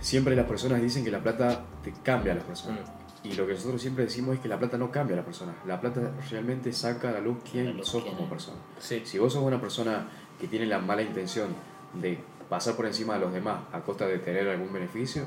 siempre 0.00 0.34
las 0.36 0.46
personas 0.46 0.82
dicen 0.82 1.04
que 1.04 1.10
la 1.10 1.22
plata 1.22 1.64
te 1.82 1.92
cambia 2.02 2.32
a 2.32 2.36
las 2.36 2.44
personas. 2.44 2.80
Y 3.24 3.34
lo 3.34 3.46
que 3.46 3.52
nosotros 3.54 3.80
siempre 3.80 4.04
decimos 4.04 4.34
es 4.34 4.40
que 4.40 4.48
la 4.48 4.58
plata 4.58 4.76
no 4.76 4.90
cambia 4.90 5.14
a 5.14 5.18
las 5.18 5.24
personas. 5.24 5.54
La 5.66 5.80
plata 5.80 6.10
realmente 6.30 6.72
saca 6.72 7.10
a 7.10 7.12
la 7.12 7.20
luz 7.20 7.38
quién 7.50 7.66
la 7.66 7.72
luz 7.72 7.88
sos 7.88 8.02
quién 8.02 8.16
como 8.16 8.28
persona. 8.28 8.58
Sí. 8.80 9.02
Si 9.04 9.18
vos 9.18 9.32
sos 9.32 9.42
una 9.44 9.60
persona 9.60 10.08
que 10.40 10.48
tiene 10.48 10.66
la 10.66 10.78
mala 10.80 11.02
intención 11.02 11.48
de 11.94 12.18
pasar 12.48 12.74
por 12.74 12.84
encima 12.86 13.14
de 13.14 13.20
los 13.20 13.32
demás 13.32 13.60
a 13.72 13.80
costa 13.80 14.06
de 14.06 14.18
tener 14.18 14.48
algún 14.48 14.72
beneficio, 14.72 15.24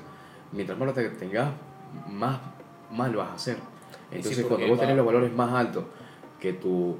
mientras 0.51 0.77
más 0.77 0.87
lo 0.87 0.93
te- 0.93 1.09
tengas, 1.11 1.53
más, 2.09 2.39
lo 3.11 3.19
vas 3.19 3.29
a 3.29 3.33
hacer. 3.35 3.55
Sí, 3.55 3.61
Entonces, 4.17 4.39
porque 4.43 4.47
cuando 4.49 4.67
vos 4.67 4.79
tenés 4.79 4.97
los 4.97 5.05
valores 5.05 5.33
más 5.33 5.53
altos 5.53 5.85
que 6.39 6.51
tu, 6.53 6.97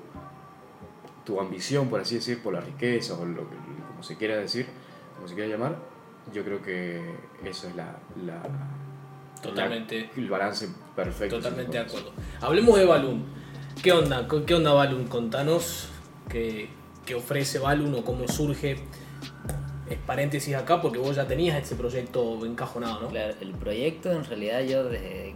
tu 1.25 1.39
ambición, 1.41 1.89
por 1.89 1.99
así 1.99 2.15
decir, 2.15 2.41
por 2.41 2.53
la 2.53 2.61
riqueza 2.61 3.15
o 3.15 3.25
lo 3.25 3.49
que, 3.49 3.55
como 3.89 4.01
se 4.01 4.15
quiera 4.15 4.37
decir, 4.37 4.65
como 5.15 5.27
se 5.27 5.35
quiera 5.35 5.49
llamar, 5.49 5.75
yo 6.33 6.43
creo 6.45 6.61
que 6.61 7.15
eso 7.43 7.67
es 7.67 7.75
la, 7.75 7.97
la- 8.23 8.41
Totalmente. 9.49 10.09
la- 10.15 10.21
el 10.21 10.29
balance 10.29 10.69
perfecto. 10.95 11.37
Totalmente 11.37 11.73
de 11.73 11.79
acuerdo. 11.79 12.11
Hablemos 12.41 12.77
de 12.77 12.85
Balloon. 12.85 13.23
¿Qué 13.83 13.91
onda? 13.91 14.27
¿Qué 14.45 14.53
onda 14.55 14.73
Balloon? 14.73 15.07
Contanos 15.07 15.89
qué, 16.29 16.69
qué 17.05 17.15
ofrece 17.15 17.59
Balloon 17.59 17.93
o 17.95 18.03
cómo 18.03 18.27
surge. 18.27 18.77
Es 19.89 19.97
paréntesis 19.99 20.55
acá 20.55 20.81
porque 20.81 20.97
vos 20.97 21.15
ya 21.15 21.27
tenías 21.27 21.61
ese 21.61 21.75
proyecto 21.75 22.43
encajonado, 22.45 23.01
¿no? 23.01 23.07
Claro, 23.09 23.35
el 23.39 23.51
proyecto 23.51 24.11
en 24.11 24.23
realidad 24.25 24.61
yo 24.61 24.83
desde 24.85 25.35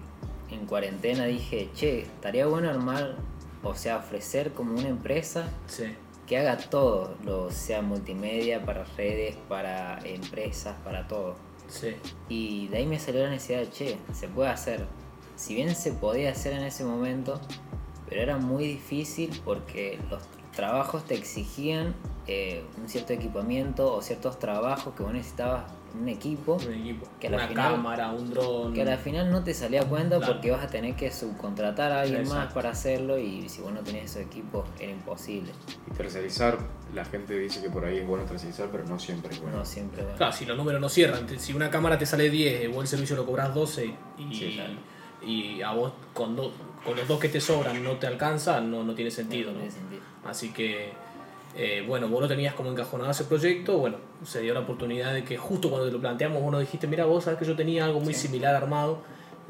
en 0.50 0.66
cuarentena 0.66 1.26
dije, 1.26 1.70
che, 1.76 2.02
estaría 2.02 2.48
bueno 2.48 2.70
armar, 2.72 3.16
o 3.62 3.76
sea, 3.76 3.98
ofrecer 3.98 4.52
como 4.54 4.74
una 4.74 4.88
empresa 4.88 5.48
Sí. 5.68 5.84
que 6.26 6.40
haga 6.40 6.58
todo, 6.58 7.14
lo 7.24 7.52
sea 7.52 7.84
multimedia, 7.84 8.66
para 8.66 8.84
redes, 8.98 9.36
para 9.48 10.00
empresas, 10.04 10.76
para 10.84 11.08
todo. 11.08 11.36
Sí. 11.70 11.96
Y 12.28 12.68
de 12.68 12.78
ahí 12.78 12.86
me 12.86 13.00
salió 13.00 13.24
la 13.24 13.30
necesidad 13.30 13.60
de, 13.60 13.70
che, 13.70 13.98
se 14.14 14.28
puede 14.28 14.50
hacer. 14.50 14.86
Si 15.36 15.56
bien 15.56 15.74
se 15.76 15.94
podía 15.94 16.32
hacer 16.32 16.54
en 16.54 16.64
ese 16.64 16.84
momento, 16.84 17.40
pero 18.10 18.22
era 18.22 18.38
muy 18.38 18.66
difícil 18.68 19.30
porque 19.46 20.00
los 20.10 20.22
trabajos 20.56 21.06
te 21.06 21.16
exigían 21.16 21.96
eh, 22.28 22.64
un 22.82 22.90
cierto 22.90 23.14
equipamiento 23.14 23.94
o 23.94 24.02
ciertos 24.02 24.38
trabajos 24.40 24.94
que 24.96 25.04
vos 25.04 25.14
necesitabas 25.14 25.64
un 26.00 26.08
equipo 26.08 26.56
Un 26.56 26.74
equipo. 26.74 27.08
Que 27.20 27.28
a 27.28 27.32
la 27.32 27.38
una 27.38 27.48
final- 27.48 27.72
cámara, 27.76 28.12
un 28.12 28.30
dron. 28.32 28.74
que 28.74 28.82
al 28.84 28.98
final 29.00 29.32
no 29.32 29.44
te 29.44 29.54
salía 29.56 29.82
a 29.82 29.86
cuenta 29.86 30.18
Claro. 30.18 30.34
porque 30.34 30.52
vas 30.52 30.64
a 30.64 30.68
tener 30.68 30.96
que 30.96 31.12
subcontratar 31.12 31.92
a 31.92 32.02
alguien 32.02 32.28
más 32.28 32.52
para 32.54 32.70
hacerlo 32.72 33.18
y 33.18 33.48
si 33.50 33.62
vos 33.62 33.72
no 33.74 33.80
tenías 33.82 34.06
esos 34.06 34.22
equipos 34.24 34.68
era 34.80 34.92
imposible. 34.92 35.52
Y 35.88 35.92
tercerizar, 35.96 36.58
la 36.94 37.06
gente 37.06 37.38
dice 37.38 37.62
que 37.62 37.70
por 37.70 37.86
ahí 37.86 37.98
es 38.00 38.08
bueno 38.08 38.24
tercerizar, 38.26 38.70
pero 38.72 38.84
no 38.86 38.98
siempre 39.00 39.34
es 39.34 39.42
bueno. 39.42 39.58
No 39.58 39.66
siempre 39.66 40.02
bueno. 40.04 40.18
Claro, 40.18 40.34
si 40.34 40.46
los 40.46 40.58
números 40.58 40.82
no 40.82 40.90
cierran, 40.90 41.28
si 41.40 41.54
una 41.54 41.70
cámara 41.70 41.98
te 41.98 42.06
sale 42.06 42.30
10, 42.30 42.72
vos 42.74 42.82
el 42.84 42.88
servicio 42.88 43.16
lo 43.16 43.26
cobras 43.26 43.54
12 43.54 43.86
y, 44.18 44.34
Sí, 44.36 44.54
claro. 44.56 44.74
y 45.26 45.62
a 45.62 45.72
vos 45.74 45.94
con, 46.14 46.36
do- 46.36 46.52
con 46.84 46.96
los 46.96 47.08
dos 47.08 47.20
que 47.20 47.30
te 47.30 47.40
sobran 47.42 47.84
no 47.84 47.98
te 47.98 48.08
alcanza, 48.08 48.60
no, 48.62 48.84
no 48.84 48.94
tiene 48.96 49.12
sentido. 49.12 49.52
No 49.52 49.56
¿no? 49.58 49.60
tiene 49.60 49.76
sentido. 49.76 50.02
Así 50.26 50.52
que, 50.52 50.92
eh, 51.56 51.84
bueno, 51.88 52.08
vos 52.10 52.22
lo 52.22 52.28
tenías 52.28 52.54
como 52.54 52.72
encajonado 52.72 53.12
ese 53.12 53.24
proyecto, 53.26 53.78
bueno, 53.78 53.98
se 54.26 54.42
dio 54.42 54.54
la 54.54 54.62
oportunidad 54.62 55.14
de 55.14 55.24
que 55.24 55.38
justo 55.38 55.70
cuando 55.70 55.88
te 55.88 55.94
lo 55.94 56.00
planteamos, 56.00 56.42
vos 56.42 56.52
nos 56.52 56.62
dijiste, 56.62 56.88
mira, 56.88 57.06
vos 57.06 57.24
sabes 57.24 57.40
que 57.40 57.46
yo 57.46 57.56
tenía 57.56 57.86
algo 57.86 58.00
muy 58.00 58.14
Sí. 58.14 58.28
similar 58.28 58.56
armado, 58.56 59.02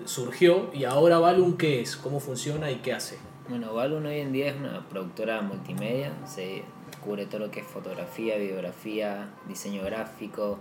surgió 0.05 0.69
y 0.73 0.83
ahora 0.85 1.19
Valum, 1.19 1.57
¿qué 1.57 1.81
es? 1.81 1.95
¿Cómo 1.97 2.19
funciona 2.19 2.71
y 2.71 2.75
qué 2.77 2.93
hace? 2.93 3.17
Bueno, 3.49 3.73
Balloon 3.73 4.05
hoy 4.05 4.19
en 4.19 4.31
día 4.31 4.49
es 4.49 4.55
una 4.57 4.87
productora 4.87 5.41
multimedia, 5.41 6.13
se 6.25 6.63
cubre 6.99 7.25
todo 7.25 7.39
lo 7.39 7.51
que 7.51 7.61
es 7.61 7.67
fotografía, 7.67 8.37
videografía, 8.37 9.29
diseño 9.47 9.83
gráfico, 9.83 10.59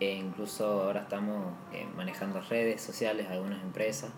e 0.00 0.14
incluso 0.14 0.82
ahora 0.82 1.02
estamos 1.02 1.52
eh, 1.72 1.86
manejando 1.96 2.40
redes 2.40 2.82
sociales, 2.82 3.28
algunas 3.30 3.62
empresas, 3.62 4.10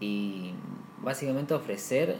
y 0.00 0.54
básicamente 1.00 1.54
ofrecer 1.54 2.18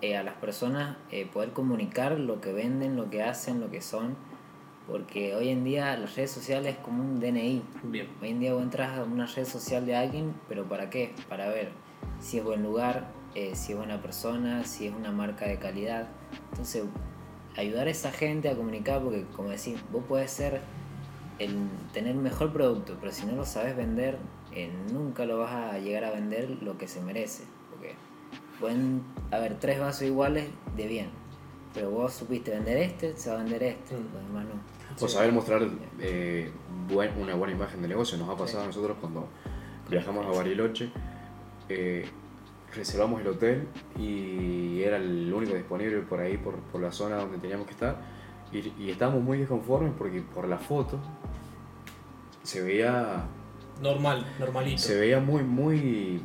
eh, 0.00 0.16
a 0.16 0.22
las 0.22 0.34
personas 0.34 0.96
eh, 1.10 1.26
poder 1.26 1.52
comunicar 1.52 2.18
lo 2.18 2.40
que 2.40 2.52
venden, 2.52 2.96
lo 2.96 3.10
que 3.10 3.22
hacen, 3.22 3.60
lo 3.60 3.70
que 3.70 3.80
son, 3.80 4.16
porque 4.86 5.36
hoy 5.36 5.48
en 5.50 5.62
día 5.62 5.96
las 5.96 6.16
redes 6.16 6.32
sociales 6.32 6.74
es 6.74 6.78
como 6.80 7.02
un 7.02 7.20
DNI, 7.20 7.62
Bien. 7.84 8.08
Hoy 8.20 8.30
en 8.30 8.40
día 8.40 8.52
vos 8.52 8.62
entras 8.62 8.98
a 8.98 9.04
una 9.04 9.26
red 9.26 9.44
social 9.44 9.86
de 9.86 9.94
alguien, 9.94 10.34
pero 10.48 10.64
¿para 10.64 10.90
qué? 10.90 11.14
Para 11.28 11.48
ver 11.48 11.70
si 12.18 12.38
es 12.38 12.44
buen 12.44 12.62
lugar, 12.62 13.06
eh, 13.34 13.54
si 13.54 13.72
es 13.72 13.78
buena 13.78 14.02
persona, 14.02 14.64
si 14.64 14.88
es 14.88 14.94
una 14.94 15.12
marca 15.12 15.46
de 15.46 15.58
calidad. 15.58 16.08
Entonces, 16.50 16.84
ayudar 17.56 17.86
a 17.86 17.90
esa 17.90 18.10
gente 18.12 18.48
a 18.48 18.56
comunicar, 18.56 19.02
porque 19.02 19.24
como 19.36 19.50
decís, 19.50 19.76
vos 19.92 20.02
puedes 20.08 20.30
ser 20.30 20.60
el 21.38 21.54
tener 21.92 22.14
mejor 22.14 22.52
producto, 22.52 22.96
pero 23.00 23.12
si 23.12 23.26
no 23.26 23.32
lo 23.32 23.44
sabes 23.44 23.76
vender, 23.76 24.18
eh, 24.52 24.70
nunca 24.92 25.24
lo 25.26 25.38
vas 25.38 25.52
a 25.52 25.78
llegar 25.78 26.04
a 26.04 26.10
vender 26.10 26.48
lo 26.62 26.78
que 26.78 26.86
se 26.88 27.00
merece. 27.02 27.44
Porque 27.70 27.94
pueden 28.60 29.02
haber 29.30 29.58
tres 29.58 29.80
vasos 29.80 30.02
iguales 30.02 30.46
de 30.76 30.86
bien, 30.86 31.06
pero 31.74 31.90
vos 31.90 32.12
supiste 32.12 32.50
vender 32.52 32.76
este, 32.78 33.16
se 33.16 33.30
va 33.30 33.36
a 33.36 33.42
vender 33.42 33.62
este, 33.62 33.94
Mm. 33.96 34.04
los 34.14 34.26
demás 34.28 34.44
no. 34.46 35.04
O 35.04 35.08
saber 35.08 35.32
mostrar 35.32 35.66
eh, 36.00 36.50
buen- 36.88 37.16
una 37.18 37.34
buena 37.34 37.54
imagen 37.54 37.80
de 37.82 37.88
negocio. 37.88 38.18
Nos 38.18 38.28
ha 38.28 38.36
pasado 38.36 38.64
a 38.64 38.66
nosotros 38.66 38.96
cuando 39.00 39.26
viajamos 39.88 40.26
a 40.26 40.30
Bariloche, 40.30 40.90
eh, 41.70 42.06
reservamos 42.74 43.20
el 43.20 43.26
hotel 43.28 43.68
y 43.98 44.82
era 44.82 44.96
el 44.96 45.32
único 45.32 45.54
disponible 45.54 45.98
por 46.00 46.20
ahí, 46.20 46.36
por, 46.36 46.56
por 46.56 46.80
la 46.80 46.90
zona 46.92 47.16
donde 47.16 47.38
teníamos 47.38 47.66
que 47.66 47.72
estar. 47.72 47.96
Y, 48.52 48.72
y 48.82 48.90
estábamos 48.90 49.22
muy 49.22 49.38
desconformes 49.38 49.92
porque 49.96 50.20
por 50.22 50.46
la 50.48 50.58
foto 50.58 50.98
se 52.42 52.62
veía, 52.62 53.24
Normal, 53.80 54.26
normalito. 54.38 54.78
se 54.80 54.98
veía 54.98 55.20
muy, 55.20 55.42
muy 55.42 56.20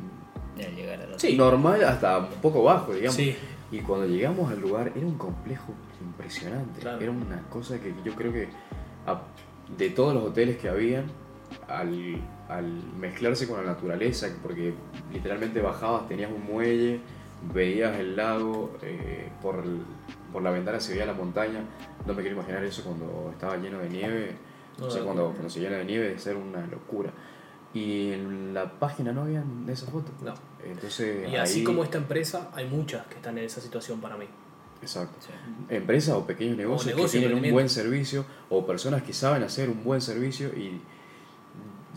De 0.56 0.64
llegar 0.74 1.00
al 1.00 1.18
Sí. 1.20 1.36
normal, 1.36 1.82
hasta 1.84 2.18
un 2.18 2.40
poco 2.42 2.62
bajo, 2.64 2.92
digamos. 2.92 3.14
Sí, 3.14 3.36
Y 3.70 3.80
cuando 3.80 4.06
llegamos 4.06 4.50
al 4.50 4.60
lugar 4.60 4.92
era 4.96 5.06
un 5.06 5.16
complejo 5.18 5.72
impresionante. 6.00 6.80
Claro. 6.80 7.00
Era 7.00 7.10
una 7.10 7.42
cosa 7.50 7.78
que 7.80 7.94
yo 8.04 8.14
creo 8.14 8.32
que 8.32 8.48
a- 9.06 9.20
de 9.76 9.90
todos 9.90 10.14
los 10.14 10.24
hoteles 10.24 10.56
que 10.56 10.68
habían, 10.68 11.04
al, 11.68 12.16
al 12.48 12.66
mezclarse 12.98 13.46
con 13.46 13.58
la 13.58 13.72
naturaleza, 13.72 14.28
porque 14.42 14.74
literalmente 15.12 15.60
bajabas, 15.60 16.08
tenías 16.08 16.30
un 16.32 16.44
muelle, 16.44 17.00
veías 17.52 17.98
el 17.98 18.16
lago, 18.16 18.76
eh, 18.82 19.28
por, 19.42 19.62
por 20.32 20.42
la 20.42 20.50
ventana 20.50 20.80
se 20.80 20.92
veía 20.92 21.06
la 21.06 21.12
montaña. 21.12 21.60
No 22.06 22.14
me 22.14 22.22
quiero 22.22 22.36
imaginar 22.36 22.64
eso 22.64 22.82
cuando 22.84 23.30
estaba 23.32 23.56
lleno 23.58 23.78
de 23.78 23.90
nieve. 23.90 24.36
No, 24.78 24.86
o 24.86 24.90
sea, 24.90 25.02
cuando, 25.02 25.30
cuando 25.30 25.50
se 25.50 25.60
llena 25.60 25.76
de 25.76 25.84
nieve 25.84 26.06
debe 26.06 26.18
ser 26.18 26.36
una 26.36 26.66
locura. 26.66 27.10
Y 27.74 28.12
en 28.12 28.54
la 28.54 28.70
página 28.78 29.12
no 29.12 29.22
habían 29.22 29.66
de 29.66 29.72
esas 29.74 29.90
fotos. 29.90 30.12
no. 30.22 30.32
Entonces, 30.64 31.28
Y 31.30 31.36
así 31.36 31.58
ahí- 31.60 31.64
como 31.64 31.84
esta 31.84 31.98
empresa, 31.98 32.50
hay 32.54 32.66
muchas 32.66 33.06
que 33.06 33.14
están 33.16 33.36
en 33.38 33.44
esa 33.44 33.60
situación 33.60 34.00
para 34.00 34.16
mí. 34.16 34.24
Exacto. 34.80 35.16
Sí. 35.20 35.30
empresas 35.74 36.14
o 36.14 36.24
pequeños 36.26 36.56
negocios 36.56 36.92
que 36.92 36.96
negocio, 36.96 37.20
tienen 37.20 37.44
un 37.44 37.50
buen 37.52 37.68
servicio 37.68 38.24
o 38.48 38.64
personas 38.64 39.02
que 39.02 39.12
saben 39.12 39.42
hacer 39.42 39.68
un 39.70 39.82
buen 39.82 40.00
servicio 40.00 40.48
y 40.56 40.80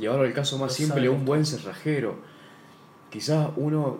llevarlo 0.01 0.25
al 0.25 0.33
caso 0.33 0.57
más 0.57 0.71
No 0.71 0.75
simple, 0.75 1.07
un 1.07 1.23
buen 1.23 1.45
cerrajero. 1.45 2.15
Quizás 3.09 3.49
uno, 3.55 3.99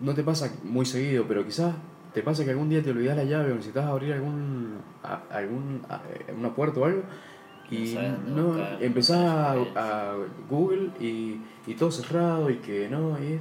no 0.00 0.14
te 0.14 0.22
pasa 0.22 0.50
muy 0.64 0.86
seguido, 0.86 1.24
pero 1.28 1.44
quizás 1.44 1.74
te 2.14 2.22
pasa 2.22 2.44
que 2.44 2.50
algún 2.50 2.68
día 2.70 2.82
te 2.82 2.90
olvidas 2.90 3.16
la 3.16 3.24
llave 3.24 3.52
o 3.52 3.54
necesitas 3.56 3.84
abrir 3.86 4.12
algún, 4.14 4.78
a- 5.02 5.22
algún 5.30 5.82
eh, 6.10 6.32
una 6.36 6.54
puerta 6.54 6.80
o 6.80 6.84
algo 6.84 7.02
No 7.70 7.76
y 7.78 7.94
no, 8.34 8.46
buscar, 8.48 8.78
empezás 8.82 9.18
a, 9.18 9.54
no 9.54 9.66
a 9.74 10.14
Google 10.48 10.90
y, 11.00 11.40
y 11.66 11.74
todo 11.74 11.90
cerrado 11.90 12.50
y 12.50 12.56
que 12.56 12.88
no, 12.88 13.16
y, 13.18 13.40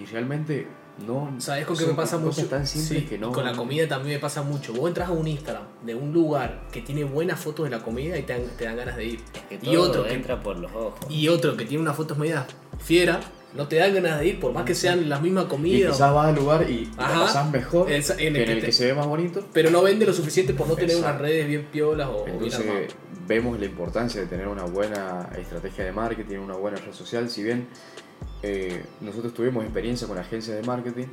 y 0.00 0.04
realmente 0.06 0.66
no... 1.06 1.34
¿Sabes 1.38 1.66
con 1.66 1.76
qué 1.76 1.86
me 1.86 1.94
pasa 1.94 2.16
mucho? 2.18 2.46
tan 2.46 2.66
Sí, 2.66 3.02
que 3.02 3.18
no... 3.18 3.32
Con 3.32 3.44
la 3.44 3.52
comida 3.52 3.86
también 3.88 4.16
me 4.16 4.20
pasa 4.20 4.42
mucho. 4.42 4.72
Vos 4.72 4.88
entras 4.88 5.08
a 5.08 5.12
un 5.12 5.26
Instagram 5.28 5.64
de 5.84 5.94
un 5.94 6.12
lugar 6.12 6.62
que 6.72 6.80
tiene 6.82 7.04
buenas 7.04 7.38
fotos 7.40 7.64
de 7.64 7.70
la 7.76 7.82
comida 7.82 8.16
y 8.18 8.22
te 8.22 8.32
dan, 8.32 8.42
te 8.56 8.64
dan 8.64 8.76
ganas 8.76 8.96
de 8.96 9.04
ir. 9.04 9.20
Es 9.50 9.58
que 9.60 9.70
Y 9.70 9.76
otro 9.76 10.04
que- 10.04 10.14
entra 10.14 10.42
por 10.42 10.56
los 10.58 10.72
ojos. 10.72 10.98
Y 11.10 11.28
otro 11.28 11.56
que 11.56 11.64
tiene 11.66 11.82
unas 11.82 11.96
fotos 11.96 12.16
medias 12.18 12.46
fiera, 12.78 13.20
no 13.54 13.68
te 13.68 13.76
dan 13.76 13.94
ganas 13.94 14.20
de 14.20 14.26
ir, 14.28 14.40
por 14.40 14.52
más 14.52 14.64
que 14.64 14.74
sean 14.74 15.08
la 15.08 15.18
misma 15.18 15.42
Y 15.42 15.46
comida. 15.46 15.90
quizás 15.90 16.12
vas 16.12 16.26
al 16.28 16.34
lugar 16.34 16.70
y 16.70 16.90
Ajá. 16.96 17.20
pasás 17.20 17.50
mejor 17.50 17.90
en 17.90 18.02
que 18.02 18.12
el 18.12 18.20
en 18.28 18.34
que 18.34 18.52
el 18.52 18.60
te- 18.60 18.66
que 18.66 18.72
se 18.72 18.86
ve 18.86 18.94
más 18.94 19.06
bonito. 19.06 19.46
Pero 19.52 19.70
no 19.70 19.82
vende 19.82 20.04
lo 20.06 20.12
suficiente 20.12 20.52
por 20.54 20.66
no 20.68 20.76
tener 20.76 20.96
unas 20.96 21.18
redes 21.18 21.46
bien 21.46 21.66
piolas 21.72 22.08
o 22.08 22.24
bien 22.24 22.36
Entonces 22.36 22.60
armadas. 22.60 22.94
vemos 23.26 23.58
la 23.58 23.64
importancia 23.66 24.20
de 24.20 24.26
tener 24.26 24.46
una 24.48 24.64
buena 24.64 25.30
estrategia 25.38 25.84
de 25.84 25.92
marketing, 25.92 26.38
una 26.38 26.54
buena 26.56 26.76
red 26.78 26.92
social. 26.92 27.30
Si 27.30 27.42
bien 27.42 27.66
eh, 28.42 28.84
nosotros 29.00 29.32
tuvimos 29.34 29.64
experiencia 29.64 30.06
con 30.06 30.18
agencias 30.18 30.56
de 30.56 30.62
marketing 30.62 31.06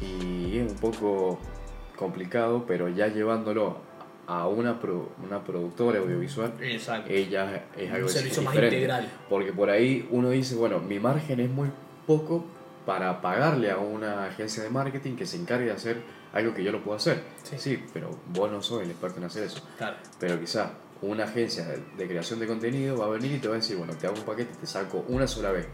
y 0.00 0.58
es 0.58 0.70
un 0.70 0.78
poco 0.78 1.38
complicado, 1.96 2.64
pero 2.66 2.88
ya 2.88 3.08
llevándolo 3.08 3.76
a 4.26 4.46
una, 4.48 4.80
pro- 4.80 5.10
una 5.24 5.42
productora 5.44 5.98
audiovisual, 5.98 6.54
Exacto. 6.60 7.10
ella 7.12 7.64
es 7.76 7.92
algo 7.92 8.06
un 8.06 8.12
servicio 8.12 8.42
más 8.42 8.54
integral. 8.54 9.08
Porque 9.28 9.52
por 9.52 9.68
ahí 9.70 10.08
uno 10.10 10.30
dice, 10.30 10.54
bueno, 10.54 10.78
mi 10.78 10.98
margen 10.98 11.40
es 11.40 11.50
muy 11.50 11.70
poco 12.06 12.44
para 12.86 13.20
pagarle 13.20 13.70
a 13.70 13.78
una 13.78 14.24
agencia 14.26 14.62
de 14.62 14.70
marketing 14.70 15.16
que 15.16 15.26
se 15.26 15.36
encargue 15.36 15.66
de 15.66 15.72
hacer 15.72 15.96
algo 16.32 16.54
que 16.54 16.64
yo 16.64 16.72
lo 16.72 16.82
puedo 16.82 16.96
hacer. 16.96 17.22
Sí. 17.42 17.56
Sí, 17.58 17.84
pero 17.92 18.10
vos 18.32 18.50
no 18.50 18.62
sos 18.62 18.82
el 18.82 18.90
experto 18.90 19.18
en 19.18 19.24
hacer 19.24 19.44
eso. 19.44 19.60
Claro. 19.76 19.96
Pero 20.18 20.40
quizá 20.40 20.70
una 21.02 21.24
agencia 21.24 21.64
de, 21.66 21.78
de 21.98 22.08
creación 22.08 22.38
de 22.40 22.46
contenido 22.46 22.96
va 22.96 23.06
a 23.06 23.10
venir 23.10 23.32
y 23.32 23.38
te 23.38 23.48
va 23.48 23.54
a 23.54 23.58
decir, 23.58 23.76
bueno, 23.76 23.92
te 23.94 24.06
hago 24.06 24.16
un 24.16 24.22
paquete, 24.24 24.54
te 24.58 24.66
saco 24.66 25.04
una 25.08 25.26
sola 25.26 25.50
vez. 25.52 25.66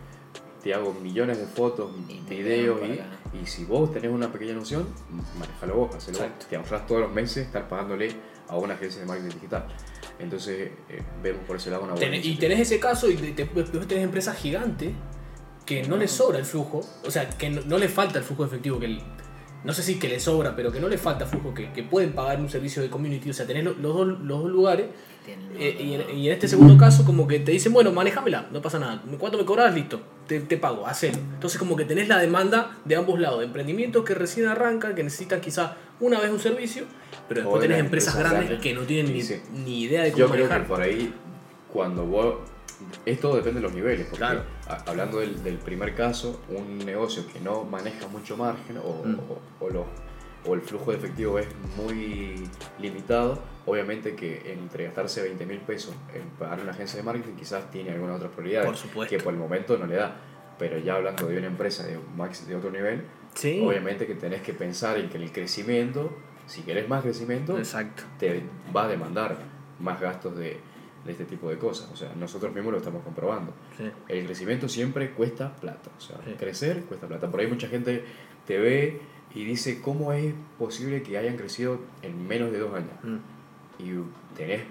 Te 0.62 0.74
hago 0.74 0.92
millones 0.94 1.38
de 1.38 1.46
fotos, 1.46 1.90
Y 2.08 2.20
videos 2.28 2.80
y, 2.86 3.38
y 3.42 3.46
si 3.46 3.64
vos 3.64 3.92
tenés 3.92 4.10
una 4.10 4.30
pequeña 4.32 4.54
noción, 4.54 4.86
manejalo 5.38 5.74
vos, 5.76 5.94
hacelo 5.94 6.18
vos. 6.18 6.28
Te 6.48 6.56
ahorras 6.56 6.86
todos 6.86 7.00
los 7.02 7.12
meses 7.12 7.46
estar 7.46 7.68
pagándole 7.68 8.10
a 8.48 8.56
una 8.56 8.74
agencia 8.74 9.00
de 9.00 9.06
marketing 9.06 9.34
digital. 9.34 9.66
Entonces 10.18 10.70
eh, 10.88 11.02
vemos 11.22 11.42
por 11.46 11.56
ese 11.56 11.70
lado 11.70 11.84
una 11.84 11.92
buena 11.92 12.06
Tenés- 12.08 12.24
y 12.24 12.36
tenés 12.36 12.60
ese 12.60 12.80
caso 12.80 13.08
y 13.10 13.14
te- 13.16 13.32
te- 13.32 13.44
después 13.44 13.70
tenés 13.86 14.02
empresas 14.04 14.36
gigantes 14.36 14.92
que 15.64 15.82
no 15.86 15.96
les 15.96 16.10
sobra 16.10 16.38
el 16.38 16.44
flujo, 16.44 16.80
o 17.06 17.10
sea, 17.10 17.28
que 17.28 17.50
no, 17.50 17.60
no 17.66 17.78
les 17.78 17.92
falta 17.92 18.18
el 18.18 18.24
flujo 18.24 18.44
efectivo, 18.44 18.80
que 18.80 18.86
el- 18.86 19.02
no 19.64 19.72
sé 19.72 19.82
si 19.82 19.98
que 19.98 20.08
les 20.08 20.22
sobra, 20.22 20.54
pero 20.56 20.70
que 20.72 20.80
no 20.80 20.88
les 20.88 21.00
falta 21.00 21.26
flujo, 21.26 21.52
que, 21.54 21.72
que 21.72 21.82
pueden 21.82 22.12
pagar 22.12 22.38
un 22.40 22.48
servicio 22.48 22.80
de 22.82 22.88
community, 22.90 23.30
o 23.30 23.34
sea, 23.34 23.46
tenés 23.46 23.64
lo- 23.64 23.74
los, 23.74 23.94
dos, 23.94 24.06
los 24.20 24.42
dos 24.42 24.50
lugares 24.50 24.86
eh, 25.58 25.76
y, 25.80 25.94
en, 25.94 26.18
y 26.18 26.26
en 26.28 26.32
este 26.32 26.48
segundo 26.48 26.78
caso 26.78 27.04
como 27.04 27.26
que 27.26 27.40
te 27.40 27.52
dicen, 27.52 27.72
bueno, 27.72 27.92
manéjamela, 27.92 28.46
no 28.52 28.62
pasa 28.62 28.78
nada, 28.78 29.02
¿cuánto 29.18 29.36
me 29.36 29.44
cobras? 29.44 29.74
Listo, 29.74 30.00
te, 30.26 30.40
te 30.40 30.56
pago, 30.56 30.86
hacelo. 30.86 31.18
Entonces 31.18 31.58
como 31.58 31.76
que 31.76 31.84
tenés 31.84 32.08
la 32.08 32.18
demanda 32.18 32.78
de 32.84 32.96
ambos 32.96 33.18
lados, 33.20 33.40
de 33.40 33.46
emprendimientos 33.46 34.04
que 34.04 34.14
recién 34.14 34.46
arrancan, 34.46 34.94
que 34.94 35.02
necesitan 35.02 35.40
quizás 35.40 35.72
una 36.00 36.18
vez 36.20 36.30
un 36.30 36.38
servicio, 36.40 36.84
pero 37.28 37.40
después 37.42 37.60
de 37.60 37.68
tenés 37.68 37.84
empresas 37.84 38.14
empresas 38.14 38.32
grandes 38.32 38.48
grandes. 38.50 38.62
que 38.62 38.74
no 38.74 38.86
tienen 38.86 39.12
ni, 39.12 39.20
Sí, 39.22 39.40
ni 39.52 39.80
idea 39.82 40.02
de 40.04 40.12
cómo 40.12 40.26
Yo 40.26 40.32
creo 40.32 40.48
que 40.48 40.60
por 40.60 40.80
ahí, 40.80 41.12
cuando 41.72 42.06
vos. 42.06 42.34
Esto 43.04 43.34
depende 43.34 43.60
de 43.60 43.66
los 43.66 43.74
niveles, 43.74 44.06
porque 44.06 44.18
Claro. 44.18 44.42
a- 44.68 44.90
hablando 44.90 45.18
del, 45.18 45.42
del 45.42 45.56
primer 45.58 45.94
caso, 45.94 46.40
un 46.48 46.78
negocio 46.78 47.24
que 47.32 47.40
no 47.40 47.64
maneja 47.64 48.06
mucho 48.08 48.36
margen 48.36 48.78
o, 48.78 49.02
Mm. 49.04 49.18
o- 49.18 49.64
o 49.66 49.70
los- 49.70 49.86
o 50.46 50.54
el 50.54 50.60
flujo 50.62 50.92
de 50.92 50.98
efectivo 50.98 51.38
es 51.38 51.48
muy 51.76 52.48
limitado, 52.78 53.38
obviamente 53.66 54.14
que 54.14 54.52
entre 54.52 54.84
gastarse 54.84 55.22
20 55.22 55.44
mil 55.46 55.58
pesos 55.58 55.94
en 56.14 56.22
pagar 56.38 56.60
una 56.60 56.70
agencia 56.70 56.96
de 56.98 57.02
marketing 57.02 57.34
quizás 57.34 57.70
tiene 57.70 57.90
alguna 57.90 58.14
otra 58.14 58.28
prioridad 58.30 58.64
Por 58.64 59.06
que 59.08 59.18
por 59.18 59.32
el 59.34 59.38
momento 59.38 59.76
no 59.76 59.86
le 59.86 59.96
da. 59.96 60.16
Pero 60.58 60.78
ya 60.78 60.94
hablando 60.96 61.26
de 61.26 61.38
una 61.38 61.46
empresa 61.48 61.84
de, 61.84 61.98
max, 62.16 62.46
de 62.48 62.56
otro 62.56 62.70
nivel, 62.70 63.04
Sí. 63.34 63.62
obviamente 63.64 64.06
que 64.06 64.14
tenés 64.14 64.42
que 64.42 64.52
pensar 64.52 64.98
en 64.98 65.08
que 65.08 65.16
el 65.18 65.30
crecimiento, 65.30 66.10
si 66.46 66.62
querés 66.62 66.88
más 66.88 67.02
crecimiento, 67.02 67.56
Exacto. 67.58 68.02
te 68.18 68.42
va 68.74 68.84
a 68.84 68.88
demandar 68.88 69.36
más 69.80 70.00
gastos 70.00 70.36
de 70.36 70.58
este 71.06 71.24
tipo 71.24 71.48
de 71.48 71.58
cosas. 71.58 71.90
O 71.92 71.96
sea, 71.96 72.12
nosotros 72.14 72.52
mismos 72.54 72.72
lo 72.72 72.78
estamos 72.78 73.02
comprobando. 73.02 73.52
Sí. 73.76 73.84
El 74.08 74.26
crecimiento 74.26 74.68
siempre 74.68 75.10
cuesta 75.12 75.54
plata. 75.56 75.90
O 75.96 76.00
sea, 76.00 76.16
Sí. 76.24 76.32
crecer 76.38 76.82
cuesta 76.84 77.06
plata. 77.06 77.30
Por 77.30 77.40
ahí 77.40 77.46
mucha 77.46 77.68
gente 77.68 78.04
te 78.46 78.58
ve 78.58 79.00
y 79.34 79.44
dice, 79.44 79.80
¿cómo 79.80 80.12
es 80.12 80.34
posible 80.58 81.02
que 81.02 81.16
hayan 81.18 81.36
crecido 81.36 81.80
en 82.02 82.26
menos 82.26 82.50
de 82.52 82.58
dos 82.58 82.74
años? 82.74 82.92
Mm. 83.02 83.16
Y 83.82 84.36
tenés 84.36 84.62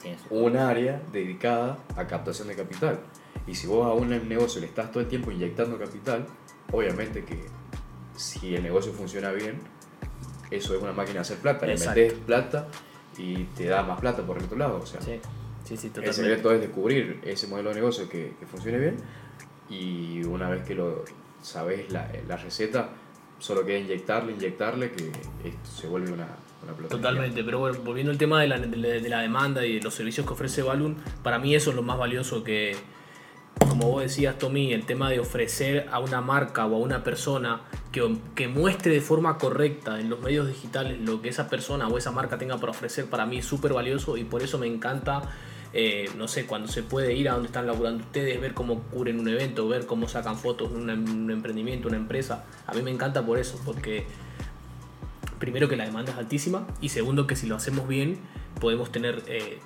Tiene 0.00 0.18
su- 0.18 0.34
un 0.34 0.56
área 0.56 1.02
dedicada 1.12 1.78
a 1.96 2.06
captación 2.06 2.48
de 2.48 2.56
capital. 2.56 3.00
Y 3.46 3.54
si 3.54 3.66
vos 3.66 3.86
a 3.86 3.92
un 3.92 4.08
negocio 4.28 4.60
le 4.60 4.66
estás 4.66 4.90
todo 4.90 5.00
el 5.02 5.08
tiempo 5.08 5.30
inyectando 5.30 5.78
capital, 5.78 6.26
obviamente 6.70 7.24
que 7.24 7.40
si 8.16 8.54
el 8.54 8.62
negocio 8.62 8.92
funciona 8.92 9.30
bien, 9.32 9.58
eso 10.50 10.76
es 10.76 10.82
una 10.82 10.92
máquina 10.92 11.14
de 11.14 11.20
hacer 11.20 11.38
plata. 11.38 11.66
Le 11.66 11.76
metes 11.78 12.12
plata 12.14 12.68
y 13.16 13.44
te 13.56 13.66
da 13.66 13.82
más 13.82 14.00
plata 14.00 14.22
por 14.24 14.38
el 14.38 14.44
otro 14.44 14.58
lado. 14.58 14.78
O 14.82 14.86
sea, 14.86 15.00
Sí, 15.00 15.18
sí, 15.64 15.76
sí, 15.76 15.86
el 15.88 15.92
totalmente. 15.92 16.12
secreto 16.22 16.52
es 16.52 16.60
descubrir 16.60 17.20
ese 17.24 17.46
modelo 17.46 17.70
de 17.70 17.76
negocio 17.76 18.08
que, 18.08 18.34
que 18.38 18.46
funcione 18.46 18.78
bien 18.78 18.96
y 19.70 20.22
una 20.24 20.48
vez 20.50 20.62
que 20.64 20.74
lo 20.74 21.04
sabes 21.42 21.90
la, 21.90 22.10
la 22.28 22.36
receta, 22.36 22.90
solo 23.38 23.64
queda 23.64 23.78
inyectarle, 23.78 24.32
inyectarle, 24.32 24.92
que 24.92 25.06
esto 25.44 25.70
se 25.80 25.86
vuelve 25.88 26.12
una, 26.12 26.28
una 26.62 26.72
pelota. 26.74 26.94
Totalmente, 26.96 27.42
pero 27.42 27.58
bueno, 27.60 27.78
volviendo 27.84 28.12
al 28.12 28.18
tema 28.18 28.40
de 28.40 28.48
la, 28.48 28.58
de 28.58 28.76
la- 28.76 28.88
de 28.88 29.08
la 29.08 29.20
demanda 29.20 29.64
y 29.66 29.76
de 29.76 29.82
los 29.82 29.94
servicios 29.94 30.26
que 30.26 30.32
ofrece 30.34 30.62
Balloon, 30.62 30.96
para 31.22 31.38
mí 31.38 31.54
eso 31.54 31.70
es 31.70 31.76
lo 31.76 31.82
más 31.82 31.98
valioso 31.98 32.44
que, 32.44 32.76
como 33.58 33.88
vos 33.90 34.02
decías, 34.02 34.38
Tommy, 34.38 34.72
el 34.72 34.84
tema 34.86 35.10
de 35.10 35.18
ofrecer 35.20 35.88
a 35.90 35.98
una 35.98 36.20
marca 36.20 36.66
o 36.66 36.76
a 36.76 36.78
una 36.78 37.02
persona 37.02 37.62
que, 37.90 38.16
que 38.34 38.46
muestre 38.48 38.92
de 38.92 39.00
forma 39.00 39.38
correcta 39.38 39.98
en 40.00 40.08
los 40.10 40.20
medios 40.20 40.46
digitales 40.46 41.00
lo 41.00 41.20
que 41.22 41.28
esa 41.30 41.48
persona 41.48 41.88
o 41.88 41.98
esa 41.98 42.12
marca 42.12 42.38
tenga 42.38 42.58
para 42.58 42.70
ofrecer, 42.70 43.06
para 43.06 43.26
mí 43.26 43.38
es 43.38 43.46
súper 43.46 43.72
valioso 43.72 44.16
y 44.16 44.24
por 44.24 44.42
eso 44.42 44.58
me 44.58 44.66
encanta. 44.66 45.22
Eh, 45.72 46.10
no 46.16 46.28
sé, 46.28 46.46
cuando 46.46 46.68
se 46.68 46.82
puede 46.82 47.14
ir 47.14 47.28
a 47.28 47.32
donde 47.32 47.46
están 47.46 47.66
laburando 47.66 48.04
ustedes, 48.04 48.40
ver 48.40 48.54
cómo 48.54 48.82
cubren 48.84 49.18
un 49.18 49.28
evento, 49.28 49.68
ver 49.68 49.86
cómo 49.86 50.08
sacan 50.08 50.36
fotos 50.36 50.70
de 50.72 50.78
un, 50.78 50.90
un 50.90 51.30
emprendimiento, 51.30 51.88
una 51.88 51.96
empresa. 51.96 52.44
A 52.66 52.74
mí 52.74 52.82
me 52.82 52.90
encanta 52.90 53.24
por 53.24 53.38
eso, 53.38 53.60
porque 53.64 54.06
primero 55.38 55.68
que 55.68 55.76
la 55.76 55.84
demanda 55.84 56.12
es 56.12 56.18
altísima 56.18 56.68
y 56.80 56.90
segundo 56.90 57.26
que 57.26 57.34
si 57.34 57.48
lo 57.48 57.56
hacemos 57.56 57.88
bien 57.88 58.20
podemos 58.60 58.92
tener 58.92 59.24
eh, 59.26 59.58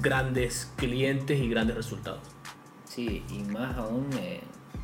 grandes 0.00 0.72
clientes 0.76 1.38
y 1.38 1.48
grandes 1.48 1.76
resultados. 1.76 2.20
Sí, 2.84 3.22
y 3.30 3.38
más 3.44 3.76
aún 3.76 4.08
eh, 4.18 4.40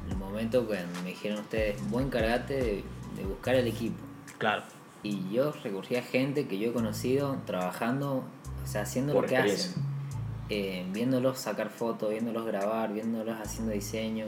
el 0.08 0.16
momento 0.16 0.66
cuando 0.66 1.00
me 1.02 1.08
dijeron 1.08 1.40
ustedes, 1.40 1.76
vos 1.90 2.02
encargate 2.02 2.54
de, 2.54 2.84
de 3.16 3.24
buscar 3.24 3.56
el 3.56 3.66
equipo. 3.66 3.96
Claro, 4.38 4.62
Y 5.02 5.32
yo 5.32 5.52
recurrí 5.64 5.96
a 5.96 6.02
gente 6.02 6.46
que 6.46 6.58
yo 6.58 6.70
he 6.70 6.72
conocido 6.72 7.36
trabajando, 7.44 8.22
o 8.62 8.66
sea, 8.66 8.82
haciendo 8.82 9.12
Por 9.12 9.24
lo 9.24 9.28
que 9.28 9.36
hacen. 9.36 9.89
Eh, 10.50 10.84
viéndolos 10.92 11.38
sacar 11.38 11.70
fotos, 11.70 12.10
viéndolos 12.10 12.44
grabar, 12.44 12.92
viéndolos 12.92 13.38
haciendo 13.40 13.72
diseño, 13.72 14.26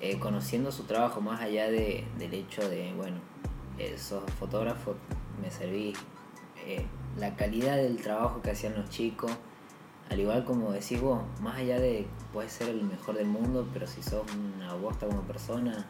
eh, 0.00 0.18
conociendo 0.20 0.70
su 0.70 0.84
trabajo 0.84 1.20
más 1.20 1.40
allá 1.40 1.68
de, 1.70 2.04
del 2.18 2.32
hecho 2.34 2.68
de, 2.68 2.92
bueno, 2.96 3.16
eh, 3.78 3.96
sos 3.98 4.22
fotógrafo, 4.38 4.94
me 5.42 5.50
serví. 5.50 5.92
eh, 6.66 6.84
la 7.18 7.34
calidad 7.34 7.76
del 7.76 7.96
trabajo 8.00 8.40
que 8.42 8.52
hacían 8.52 8.74
los 8.76 8.88
chicos, 8.90 9.32
al 10.08 10.20
igual 10.20 10.44
como 10.44 10.70
decís 10.72 11.00
vos, 11.00 11.22
más 11.40 11.56
allá 11.58 11.80
de 11.80 12.06
puedes 12.32 12.52
ser 12.52 12.68
el 12.68 12.82
mejor 12.84 13.16
del 13.16 13.26
mundo, 13.26 13.66
pero 13.72 13.86
si 13.88 14.02
sos 14.02 14.22
una 14.56 14.72
bosta 14.74 15.06
como 15.06 15.22
persona. 15.22 15.84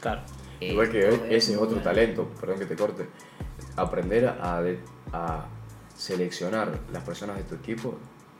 claro. 0.00 0.20
eh, 0.60 0.72
Igual 0.72 0.90
que 0.90 1.08
ese 1.34 1.52
es 1.52 1.56
otro 1.56 1.68
bueno. 1.76 1.82
talento, 1.82 2.28
perdón 2.38 2.58
que 2.58 2.66
te 2.66 2.76
corte. 2.76 3.06
Aprender 3.76 4.28
a, 4.40 4.60
de- 4.60 4.80
a 5.12 5.46
seleccionar 5.96 6.78
las 6.92 7.02
personas 7.02 7.36
de 7.38 7.44
tu 7.44 7.54
equipo, 7.54 7.94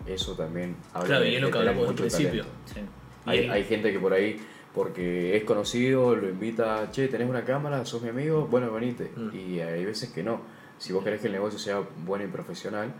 eso 0.06 0.34
también 0.34 0.76
habla 0.92 1.06
Claro, 1.06 1.24
de, 1.24 1.30
y 1.30 1.34
es 1.36 1.42
lo 1.42 1.50
que 1.50 1.58
hablamos 1.58 1.88
al 1.88 1.94
principio. 1.94 2.44
Sí. 2.66 2.80
Hay, 3.26 3.48
hay 3.48 3.64
gente 3.64 3.92
que 3.92 3.98
por 3.98 4.12
ahí, 4.12 4.40
porque 4.74 5.36
es 5.36 5.44
conocido, 5.44 6.16
lo 6.16 6.28
invita, 6.28 6.90
che, 6.90 7.08
tenés 7.08 7.28
una 7.28 7.44
cámara, 7.44 7.84
sos 7.84 8.02
mi 8.02 8.08
amigo, 8.08 8.46
bueno, 8.46 8.72
venite. 8.72 9.10
Mm. 9.14 9.36
Y 9.36 9.60
hay 9.60 9.84
veces 9.84 10.10
que 10.10 10.22
no. 10.22 10.40
Si 10.78 10.92
vos 10.92 11.04
querés 11.04 11.20
que 11.20 11.26
el 11.26 11.34
negocio 11.34 11.58
sea 11.58 11.82
bueno 12.04 12.24
y 12.24 12.28
profesional, 12.28 12.94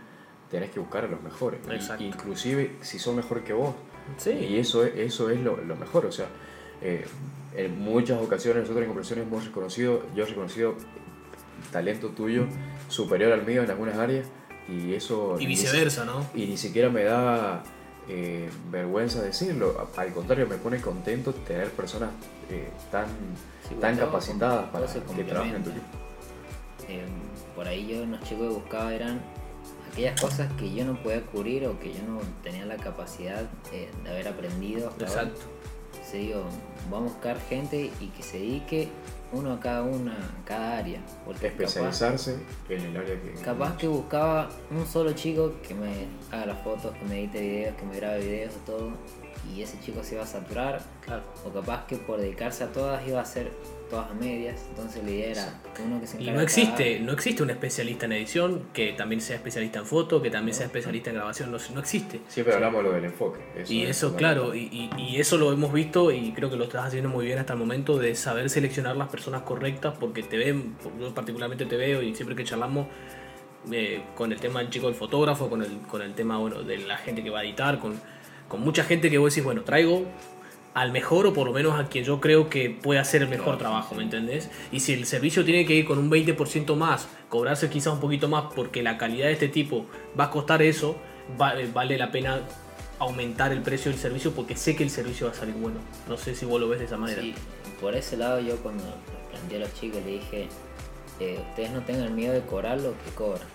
tenés 0.49 0.69
que 0.69 0.79
buscar 0.79 1.05
a 1.05 1.07
los 1.07 1.21
mejores. 1.21 1.59
Exacto. 1.69 2.03
inclusive 2.03 2.75
si 2.81 2.99
son 2.99 3.15
mejor 3.15 3.43
que 3.43 3.53
vos. 3.53 3.73
Sí. 4.17 4.31
Y 4.31 4.57
eso 4.57 4.83
es, 4.85 4.95
eso 4.97 5.29
es 5.29 5.39
lo, 5.39 5.57
lo 5.57 5.75
mejor. 5.75 6.05
O 6.05 6.11
sea, 6.11 6.27
eh, 6.81 7.05
en 7.55 7.79
muchas 7.79 8.21
ocasiones 8.21 8.63
nosotros 8.63 8.83
en 8.83 8.89
conversaciones 8.89 9.27
hemos 9.27 9.45
reconocido, 9.45 10.03
yo 10.15 10.23
he 10.23 10.27
reconocido 10.27 10.75
talento 11.71 12.09
tuyo 12.09 12.45
superior 12.87 13.31
al 13.31 13.45
mío 13.45 13.63
en 13.63 13.69
algunas 13.69 13.97
áreas 13.97 14.27
y 14.71 14.93
eso... 14.93 15.35
Y 15.39 15.45
viceversa, 15.45 16.05
¿no? 16.05 16.25
y 16.33 16.45
ni 16.45 16.57
siquiera 16.57 16.89
me 16.89 17.03
da 17.03 17.63
eh, 18.07 18.49
vergüenza 18.69 19.21
decirlo. 19.21 19.87
Al 19.95 20.13
contrario, 20.13 20.47
me 20.47 20.57
pone 20.57 20.79
contento 20.81 21.33
tener 21.33 21.69
personas 21.71 22.09
eh, 22.49 22.69
tan, 22.91 23.07
Sí, 23.67 23.75
tan 23.75 23.95
todo 23.95 24.07
capacitadas 24.07 24.69
para 24.69 24.85
que 24.87 25.23
trabajen 25.23 25.55
en 25.55 25.63
tu 25.63 25.69
equipo. 25.69 25.85
Eh, 26.89 27.05
por 27.55 27.67
ahí 27.67 27.87
yo 27.87 28.05
los 28.05 28.19
chicos 28.21 28.47
que 28.47 28.53
buscaba 28.53 28.93
eran 28.93 29.21
aquellas 29.91 30.19
cosas 30.19 30.51
que 30.53 30.73
yo 30.73 30.85
no 30.85 31.01
podía 31.01 31.21
cubrir 31.25 31.67
o 31.67 31.79
que 31.79 31.93
yo 31.93 31.99
no 32.07 32.19
tenía 32.43 32.65
la 32.65 32.77
capacidad 32.77 33.45
eh, 33.71 33.89
de 34.03 34.09
haber 34.09 34.27
aprendido 34.27 34.89
hasta 34.89 35.05
ahora. 35.05 35.21
Exacto. 35.23 35.41
Entonces 35.91 36.13
digo, 36.13 36.43
vamos 36.89 37.11
a 37.11 37.13
buscar 37.13 37.39
gente 37.39 37.91
y 37.99 38.07
que 38.07 38.23
se 38.23 38.39
dedique 38.39 38.89
uno 39.31 39.53
a 39.53 39.59
cada 39.59 39.83
una, 39.83 40.13
a 40.13 40.45
cada 40.45 40.77
área. 40.77 40.99
Porque 41.25 41.49
capaz, 41.49 41.63
Especializarse 41.63 42.37
en 42.69 42.81
el 42.81 42.97
área 42.97 43.21
que... 43.21 43.33
capaz 43.41 43.77
que 43.77 43.87
buscaba 43.87 44.49
un 44.69 44.85
solo 44.85 45.13
chico 45.13 45.53
que 45.65 45.73
me 45.73 46.07
haga 46.31 46.47
las 46.47 46.59
fotos, 46.61 46.93
que 46.97 47.05
me 47.05 47.19
edite 47.19 47.41
videos, 47.41 47.75
que 47.75 47.85
me 47.85 47.95
grabe 47.95 48.19
videos, 48.19 48.53
todo. 48.65 48.91
Y 49.53 49.61
ese 49.61 49.79
chico 49.79 50.03
se 50.03 50.15
iba 50.15 50.23
a 50.23 50.27
saturar. 50.27 50.81
Claro. 51.03 51.23
O 51.45 51.49
capaz 51.49 51.85
que 51.87 51.97
por 51.97 52.19
dedicarse 52.19 52.63
a 52.63 52.71
todas 52.71 53.05
iba 53.07 53.19
a 53.19 53.23
hacer 53.23 53.51
todas 53.91 54.09
a 54.09 54.13
medias. 54.15 54.59
Entonces 54.69 55.03
la 55.03 55.11
idea 55.11 55.31
era 55.31 55.61
uno 55.85 56.01
que 56.01 56.07
se 56.07 56.17
Y 56.19 56.25
no 56.25 56.31
cada 56.31 56.43
existe, 56.43 56.99
no 57.01 57.11
existe 57.11 57.43
un 57.43 57.49
especialista 57.51 58.05
en 58.07 58.13
edición 58.13 58.63
que 58.73 58.93
también 58.93 59.21
sea 59.21 59.35
especialista 59.35 59.77
en 59.79 59.85
foto, 59.85 60.21
que 60.21 60.31
también 60.31 60.55
sea 60.55 60.65
especialista 60.65 61.11
en 61.11 61.17
grabación, 61.17 61.51
no, 61.51 61.57
no 61.73 61.79
existe. 61.79 62.21
Siempre 62.27 62.55
hablamos 62.55 62.83
lo 62.83 62.91
del 62.93 63.05
enfoque. 63.05 63.39
Y 63.69 63.83
es 63.83 63.91
eso, 63.97 64.15
claro, 64.15 64.55
y, 64.55 64.61
y- 64.71 64.89
y 64.97 65.19
eso 65.19 65.37
lo 65.37 65.51
hemos 65.51 65.71
visto 65.71 66.11
y 66.11 66.31
creo 66.31 66.49
que 66.49 66.55
lo 66.55 66.63
estás 66.63 66.85
haciendo 66.85 67.09
muy 67.09 67.25
bien 67.25 67.37
hasta 67.37 67.53
el 67.53 67.59
momento 67.59 67.97
de 67.99 68.15
saber 68.15 68.49
seleccionar 68.49 68.95
las 68.95 69.09
personas 69.09 69.43
correctas 69.43 69.93
porque 69.99 70.23
te 70.23 70.37
ven, 70.37 70.75
yo 70.99 71.13
particularmente 71.13 71.65
te 71.67 71.75
veo 71.77 72.01
y 72.01 72.15
siempre 72.15 72.35
que 72.35 72.43
charlamos 72.43 72.87
eh, 73.71 74.01
con 74.15 74.31
el 74.31 74.39
tema 74.39 74.59
del 74.61 74.69
chico 74.71 74.87
del 74.87 74.95
fotógrafo, 74.95 75.49
con 75.49 75.61
el, 75.61 75.77
con 75.89 76.01
el 76.01 76.13
tema 76.15 76.37
bueno, 76.39 76.63
de 76.63 76.77
la 76.79 76.97
gente 76.97 77.21
que 77.23 77.29
va 77.29 77.41
a 77.41 77.43
editar, 77.43 77.77
con, 77.79 77.99
con 78.47 78.61
mucha 78.61 78.83
gente 78.83 79.09
que 79.11 79.17
vos 79.17 79.31
decís, 79.33 79.43
bueno, 79.43 79.61
traigo 79.63 80.05
al 80.73 80.91
mejor 80.91 81.27
o 81.27 81.33
por 81.33 81.47
lo 81.47 81.53
menos 81.53 81.77
a 81.79 81.87
quien 81.87 82.03
yo 82.05 82.21
creo 82.21 82.49
que 82.49 82.69
puede 82.69 82.99
hacer 82.99 83.21
el 83.21 83.27
mejor 83.27 83.57
trabajo, 83.57 83.93
¿me 83.95 84.03
entendés? 84.03 84.49
Y 84.71 84.79
si 84.79 84.93
el 84.93 85.05
servicio 85.05 85.43
tiene 85.43 85.65
que 85.65 85.73
ir 85.75 85.85
con 85.85 85.97
un 85.99 86.09
20% 86.09 86.75
más, 86.75 87.07
cobrarse 87.29 87.69
quizás 87.69 87.93
un 87.93 87.99
poquito 87.99 88.29
más 88.29 88.45
porque 88.55 88.81
la 88.81 88.97
calidad 88.97 89.27
de 89.27 89.33
este 89.33 89.49
tipo 89.49 89.85
va 90.19 90.25
a 90.25 90.29
costar 90.29 90.61
eso, 90.61 90.95
va- 91.39 91.59
eh, 91.59 91.69
vale 91.73 91.97
la 91.97 92.09
pena 92.11 92.39
aumentar 92.99 93.51
el 93.51 93.61
precio 93.61 93.91
del 93.91 93.99
servicio 93.99 94.31
porque 94.31 94.55
sé 94.55 94.75
que 94.75 94.83
el 94.83 94.89
servicio 94.89 95.25
va 95.27 95.33
a 95.33 95.35
salir 95.35 95.55
bueno. 95.55 95.79
No 96.07 96.15
sé 96.17 96.35
si 96.35 96.45
vos 96.45 96.61
lo 96.61 96.69
ves 96.69 96.79
de 96.79 96.85
esa 96.85 96.97
manera. 96.97 97.21
Sí, 97.21 97.33
por 97.81 97.95
ese 97.95 98.15
lado 98.15 98.39
yo 98.39 98.55
cuando 98.57 98.83
planteé 99.31 99.57
a 99.57 99.61
los 99.61 99.73
chicos 99.73 99.99
le 100.05 100.11
dije, 100.13 100.47
eh, 101.19 101.39
ustedes 101.49 101.71
no 101.71 101.81
tengan 101.81 102.15
miedo 102.15 102.33
de 102.33 102.41
cobrar 102.41 102.79
lo 102.79 102.91
que 103.03 103.09
cobran. 103.15 103.47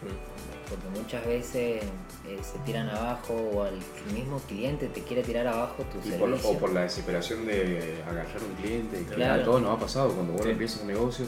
Porque 0.68 0.88
muchas 1.00 1.24
veces 1.26 1.82
eh, 2.26 2.38
se 2.42 2.58
tiran 2.64 2.88
abajo 2.88 3.34
o 3.34 3.66
el 3.66 3.78
mismo 4.12 4.40
cliente 4.48 4.88
te 4.88 5.02
quiere 5.02 5.22
tirar 5.22 5.46
abajo 5.46 5.84
tu 5.84 5.98
Y 6.08 6.12
por, 6.12 6.28
servicio. 6.30 6.50
o 6.50 6.58
por 6.58 6.72
la 6.72 6.82
desesperación 6.82 7.46
de 7.46 8.02
agarrar 8.08 8.42
un 8.42 8.54
cliente, 8.62 8.98
que 9.04 9.14
Claro. 9.14 9.42
a 9.42 9.44
todos 9.44 9.62
nos 9.62 9.76
ha 9.76 9.80
pasado 9.80 10.10
cuando 10.10 10.32
uno 10.32 10.42
Sí. 10.42 10.50
empieza 10.50 10.80
un 10.80 10.88
negocio, 10.88 11.26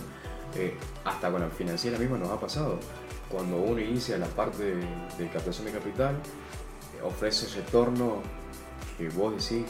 eh, 0.57 0.74
hasta 1.05 1.31
con 1.31 1.40
la 1.40 1.48
financiera 1.51 1.98
misma 1.98 2.18
nos 2.18 2.31
ha 2.31 2.40
pasado. 2.40 2.79
Cuando 3.29 3.57
uno 3.59 3.81
inicia 3.81 4.16
la 4.18 4.27
parte 4.27 4.62
de, 4.64 4.74
de 5.18 5.29
captación 5.33 5.66
de 5.66 5.72
capital, 5.72 6.14
eh, 6.16 7.03
ofrece 7.05 7.46
retorno 7.61 8.22
que 8.96 9.09
vos 9.11 9.33
decís 9.33 9.66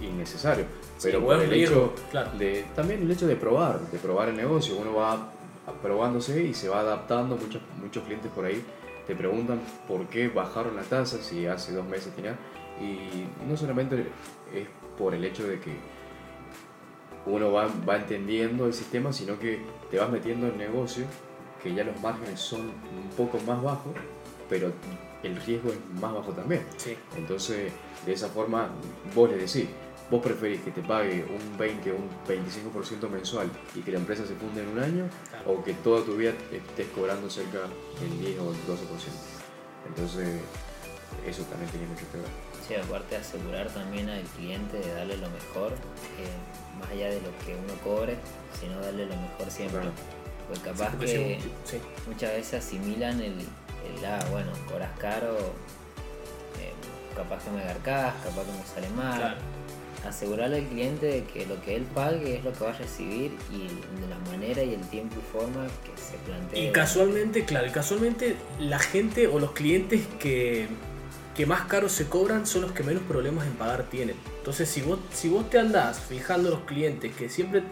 eh, 0.00 0.04
innecesario. 0.06 0.64
Pero 1.02 1.20
por 1.24 1.40
el 1.40 1.50
riesgo, 1.50 1.92
hecho 1.94 2.04
claro. 2.10 2.30
de, 2.38 2.64
también 2.74 3.02
el 3.02 3.10
hecho 3.10 3.26
de 3.26 3.36
probar, 3.36 3.80
de 3.80 3.98
probar 3.98 4.28
el 4.28 4.36
negocio, 4.36 4.76
uno 4.76 4.94
va 4.94 5.30
probándose 5.82 6.42
y 6.44 6.54
se 6.54 6.68
va 6.68 6.80
adaptando. 6.80 7.36
Muchos, 7.36 7.62
muchos 7.80 8.04
clientes 8.04 8.30
por 8.32 8.44
ahí 8.44 8.64
te 9.06 9.14
preguntan 9.14 9.60
por 9.88 10.06
qué 10.06 10.28
bajaron 10.28 10.76
la 10.76 10.82
tasa 10.82 11.22
si 11.22 11.46
hace 11.46 11.72
dos 11.72 11.86
meses 11.86 12.14
tenía. 12.14 12.36
Y 12.80 13.26
no 13.48 13.56
solamente 13.56 14.06
es 14.54 14.66
por 14.98 15.14
el 15.14 15.24
hecho 15.24 15.46
de 15.46 15.60
que 15.60 15.76
uno 17.26 17.52
va, 17.52 17.68
va 17.88 17.96
entendiendo 17.96 18.66
el 18.66 18.74
sistema, 18.74 19.12
sino 19.12 19.38
que 19.38 19.60
te 19.90 19.98
vas 19.98 20.10
metiendo 20.10 20.48
en 20.48 20.58
negocio, 20.58 21.04
que 21.62 21.72
ya 21.74 21.84
los 21.84 22.00
márgenes 22.00 22.40
son 22.40 22.60
un 22.60 23.10
poco 23.16 23.38
más 23.46 23.62
bajos, 23.62 23.92
pero 24.48 24.72
el 25.22 25.36
riesgo 25.36 25.70
es 25.70 26.00
más 26.00 26.12
bajo 26.12 26.32
también. 26.32 26.62
Sí. 26.76 26.96
Entonces, 27.16 27.72
de 28.04 28.12
esa 28.12 28.28
forma, 28.28 28.68
vos 29.14 29.30
le 29.30 29.36
decís, 29.36 29.66
vos 30.12 30.20
preferís 30.22 30.60
que 30.60 30.70
te 30.70 30.82
pague 30.82 31.24
un 31.24 31.56
20 31.56 31.90
o 31.92 31.96
un 31.96 32.08
25% 32.28 33.08
mensual 33.08 33.50
y 33.74 33.80
que 33.80 33.90
la 33.92 33.98
empresa 33.98 34.26
se 34.26 34.34
funde 34.34 34.60
en 34.62 34.68
un 34.68 34.78
año 34.78 35.08
Claro. 35.30 35.52
o 35.52 35.64
que 35.64 35.72
toda 35.72 36.04
tu 36.04 36.16
vida 36.18 36.32
estés 36.52 36.86
cobrando 36.94 37.30
cerca 37.30 37.60
del 37.98 38.20
10 38.20 38.38
o 38.40 38.50
el 38.50 38.56
12%. 38.66 38.78
Entonces, 39.88 40.28
eso 41.26 41.42
también 41.44 41.70
tiene 41.70 41.86
mucho 41.86 42.04
que 42.12 42.18
ver. 42.18 42.26
Sí, 42.68 42.74
aparte 42.74 43.14
de 43.14 43.20
asegurar 43.22 43.68
también 43.70 44.08
al 44.10 44.22
cliente 44.36 44.78
de 44.78 44.92
darle 44.94 45.16
lo 45.16 45.30
mejor, 45.30 45.72
eh, 45.72 46.78
más 46.78 46.90
allá 46.90 47.08
de 47.08 47.20
lo 47.22 47.30
que 47.44 47.54
uno 47.56 47.72
cobre, 47.82 48.16
sino 48.60 48.78
darle 48.80 49.06
lo 49.06 49.16
mejor 49.16 49.50
siempre. 49.50 49.80
Claro. 49.80 49.94
Pues 50.48 50.58
Sí, 50.58 50.64
capaz 50.66 50.90
porque 50.90 51.06
que 51.06 51.40
sí. 51.64 51.80
muchas 52.06 52.32
veces 52.32 52.64
asimilan 52.64 53.18
el, 53.22 53.32
el 53.40 54.04
ah, 54.06 54.22
bueno, 54.30 54.52
cobras 54.68 54.90
caro, 54.98 55.36
eh, 56.60 56.72
capaz 57.16 57.42
que 57.44 57.50
me 57.50 57.64
garcás, 57.64 58.14
capaz 58.22 58.44
que 58.44 58.52
me 58.52 58.66
sale 58.74 58.88
mal. 58.90 59.18
Claro. 59.18 59.40
Asegurarle 60.06 60.58
al 60.58 60.66
cliente 60.66 61.06
de 61.06 61.24
que 61.24 61.46
lo 61.46 61.60
que 61.62 61.76
él 61.76 61.84
pague 61.94 62.36
es 62.36 62.44
lo 62.44 62.52
que 62.52 62.64
va 62.64 62.70
a 62.70 62.78
recibir 62.78 63.32
y 63.52 63.68
de 64.00 64.08
la 64.08 64.18
manera 64.30 64.62
y 64.62 64.74
el 64.74 64.80
tiempo 64.88 65.16
y 65.18 65.32
forma 65.32 65.66
que 65.84 66.00
se 66.00 66.16
plantea. 66.26 66.62
Y 66.62 66.72
casualmente, 66.72 67.44
claro, 67.44 67.70
casualmente 67.72 68.36
la 68.58 68.78
gente 68.78 69.28
o 69.28 69.38
los 69.38 69.52
clientes 69.52 70.02
que, 70.18 70.66
que 71.36 71.46
más 71.46 71.66
caros 71.66 71.92
se 71.92 72.08
cobran 72.08 72.46
son 72.46 72.62
los 72.62 72.72
que 72.72 72.82
menos 72.82 73.02
problemas 73.04 73.46
en 73.46 73.52
pagar 73.52 73.84
tienen. 73.84 74.16
Entonces, 74.38 74.68
si 74.68 74.82
vos, 74.82 74.98
si 75.12 75.28
vos 75.28 75.48
te 75.48 75.58
andás 75.58 76.00
fijando 76.00 76.50
los 76.50 76.60
clientes 76.60 77.14
que 77.14 77.28
siempre, 77.28 77.62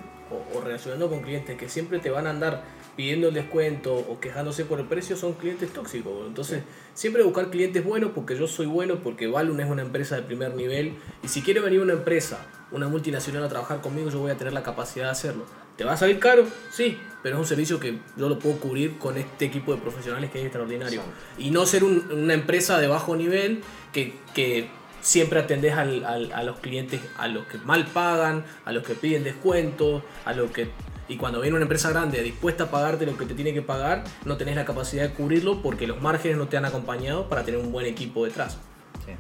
o 0.55 0.61
relacionando 0.61 1.09
con 1.11 1.23
clientes 1.23 1.57
que 1.59 1.69
siempre 1.69 1.99
te 1.99 2.11
van 2.11 2.27
a 2.29 2.31
andar 2.31 2.63
pidiendo 2.97 3.29
el 3.29 3.35
descuento 3.35 3.95
o 3.95 4.21
quejándose 4.21 4.65
por 4.65 4.79
el 4.81 4.87
precio, 4.87 5.17
son 5.17 5.35
clientes 5.35 5.73
tóxicos. 5.73 6.13
Entonces, 6.27 6.63
siempre 6.95 7.23
buscar 7.23 7.51
clientes 7.51 7.85
buenos 7.85 8.11
porque 8.15 8.37
yo 8.37 8.47
soy 8.47 8.67
bueno, 8.67 8.97
porque 9.03 9.27
Valun 9.27 9.61
es 9.61 9.71
una 9.71 9.83
empresa 9.83 10.17
de 10.17 10.23
primer 10.23 10.55
nivel. 10.55 10.95
Y 11.23 11.29
si 11.29 11.43
quiere 11.43 11.61
venir 11.61 11.81
una 11.81 11.95
empresa, 11.95 12.47
una 12.73 12.89
multinacional 12.89 13.43
a 13.45 13.49
trabajar 13.49 13.81
conmigo, 13.81 14.11
yo 14.11 14.19
voy 14.21 14.31
a 14.31 14.37
tener 14.37 14.53
la 14.53 14.63
capacidad 14.63 15.07
de 15.07 15.11
hacerlo. 15.13 15.45
¿Te 15.77 15.85
va 15.85 15.93
a 15.93 15.97
salir 15.97 16.19
caro? 16.19 16.45
Sí, 16.71 16.99
pero 17.23 17.37
es 17.37 17.41
un 17.41 17.47
servicio 17.47 17.81
que 17.81 17.99
yo 18.17 18.29
lo 18.29 18.39
puedo 18.39 18.57
cubrir 18.57 18.99
con 18.99 19.17
este 19.17 19.47
equipo 19.47 19.75
de 19.75 19.81
profesionales 19.81 20.31
que 20.31 20.39
es 20.41 20.45
extraordinario. 20.45 21.01
Y 21.39 21.51
no 21.51 21.65
ser 21.65 21.85
un- 21.85 22.07
una 22.13 22.35
empresa 22.35 22.79
de 22.79 22.87
bajo 22.87 23.17
nivel 23.17 23.63
que, 23.93 24.13
que 24.35 24.69
siempre 25.01 25.41
atendés 25.41 25.73
al- 25.73 26.05
al- 26.05 26.33
a 26.33 26.43
los 26.43 26.59
clientes, 26.59 27.01
a 27.17 27.29
los 27.29 27.47
que 27.47 27.57
mal 27.59 27.87
pagan, 27.87 28.45
a 28.67 28.73
los 28.73 28.83
que 28.87 28.95
piden 28.95 29.25
descuentos, 29.25 30.03
a 30.27 30.35
los 30.35 30.51
que... 30.51 30.69
Y 31.11 31.17
cuando 31.17 31.41
viene 31.41 31.57
una 31.57 31.65
empresa 31.65 31.91
grande 31.91 32.23
dispuesta 32.23 32.65
a 32.65 32.71
pagarte 32.71 33.05
lo 33.05 33.17
que 33.17 33.27
te 33.27 33.35
tiene 33.35 33.53
que 33.53 33.63
pagar, 33.63 34.05
no 34.25 34.37
tenés 34.37 34.55
la 34.55 34.65
capacidad 34.65 35.03
de 35.03 35.13
cubrirlo 35.13 35.61
porque 35.61 35.89
los 35.89 36.01
márgenes 36.01 36.39
no 36.39 36.47
te 36.47 36.57
han 36.57 36.65
acompañado 36.65 37.29
para 37.29 37.43
tener 37.45 37.59
un 37.59 37.73
buen 37.73 37.85
equipo 37.87 38.25
detrás. 38.25 38.59
Sí. 39.05 39.13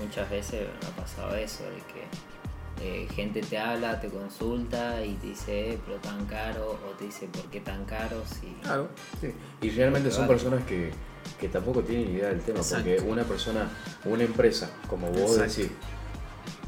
Muchas 0.00 0.30
veces 0.30 0.68
me 0.80 0.86
ha 0.88 0.90
pasado 0.94 1.34
eso, 1.34 1.64
de 1.64 1.82
que 1.92 3.04
eh, 3.04 3.08
gente 3.16 3.40
te 3.40 3.58
habla, 3.58 4.00
te 4.00 4.10
consulta 4.10 5.04
y 5.04 5.14
te 5.14 5.26
dice, 5.26 5.70
"Eh, 5.72 5.78
pero 5.84 5.98
tan 5.98 6.24
caro, 6.26 6.78
o 6.86 6.90
te 6.96 7.06
dice, 7.06 7.26
¿por 7.26 7.42
qué 7.46 7.58
tan 7.60 7.84
caro? 7.84 8.22
Si... 8.26 8.46
Claro, 8.62 8.88
sí. 9.20 9.32
Y 9.60 9.70
realmente 9.70 10.12
son 10.12 10.28
Vale. 10.28 10.34
personas 10.34 10.64
que, 10.66 10.92
que 11.40 11.48
tampoco 11.48 11.82
tienen 11.82 12.12
idea 12.14 12.28
del 12.28 12.42
tema, 12.42 12.58
Exacto. 12.60 12.84
porque 12.94 13.00
una 13.10 13.24
persona, 13.24 13.68
una 14.04 14.22
empresa, 14.22 14.70
como 14.88 15.08
vos 15.10 15.36
Exacto. 15.36 15.62
decís, 15.62 15.70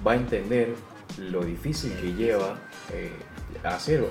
va 0.04 0.12
a 0.12 0.16
entender 0.16 0.74
lo 1.18 1.44
difícil 1.44 1.92
que 2.00 2.14
lleva 2.14 2.58
eh, 2.92 3.12
hacer 3.64 4.02
un, 4.02 4.08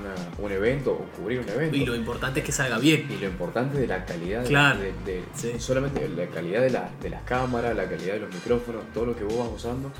una- 0.00 0.14
un 0.44 0.52
evento 0.52 0.92
o 0.92 0.98
cubrir 1.16 1.40
un 1.40 1.48
evento. 1.48 1.76
Y 1.76 1.84
lo 1.86 1.94
importante 1.94 2.40
es 2.40 2.46
que 2.46 2.52
salga 2.52 2.78
bien. 2.78 3.06
Y 3.10 3.16
lo 3.18 3.26
importante 3.28 3.78
de 3.78 3.86
la 3.86 4.04
calidad 4.04 4.42
de- 4.42 4.48
Claro. 4.48 4.80
de, 4.80 4.92
de- 5.04 5.24
Sí. 5.34 5.52
solamente 5.58 6.08
la 6.08 6.26
calidad 6.26 6.60
de, 6.62 6.70
la- 6.70 6.90
de 7.00 7.10
las 7.10 7.22
cámaras, 7.22 7.74
la 7.76 7.88
calidad 7.88 8.14
de 8.14 8.20
los 8.20 8.34
micrófonos, 8.34 8.82
todo 8.94 9.06
lo 9.06 9.16
que 9.16 9.24
vos 9.24 9.38
vas 9.38 9.48
usando 9.56 9.90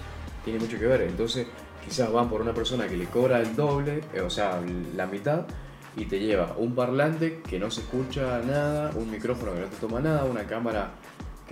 tiene 0.44 0.58
mucho 0.58 0.78
que 0.78 0.87
ver. 0.87 1.02
Entonces, 1.02 1.46
quizás 1.85 2.11
van 2.12 2.28
por 2.28 2.40
una 2.40 2.52
persona 2.54 2.87
que 2.87 2.96
le 2.96 3.06
cobra 3.06 3.40
el 3.40 3.54
doble, 3.56 4.02
eh, 4.14 4.20
o 4.20 4.30
sea, 4.30 4.61
la 4.96 5.06
mitad, 5.06 5.42
y 5.96 6.06
te 6.06 6.18
lleva 6.18 6.54
un 6.56 6.74
parlante 6.74 7.42
que 7.48 7.58
no 7.58 7.70
se 7.70 7.80
escucha 7.82 8.40
nada, 8.46 8.90
un 8.94 9.11
micrófono 9.11 9.52
que 9.54 9.61
no 9.61 9.66
te 9.66 9.76
toma 9.76 10.00
nada, 10.00 10.24
una 10.24 10.44
cámara 10.44 10.92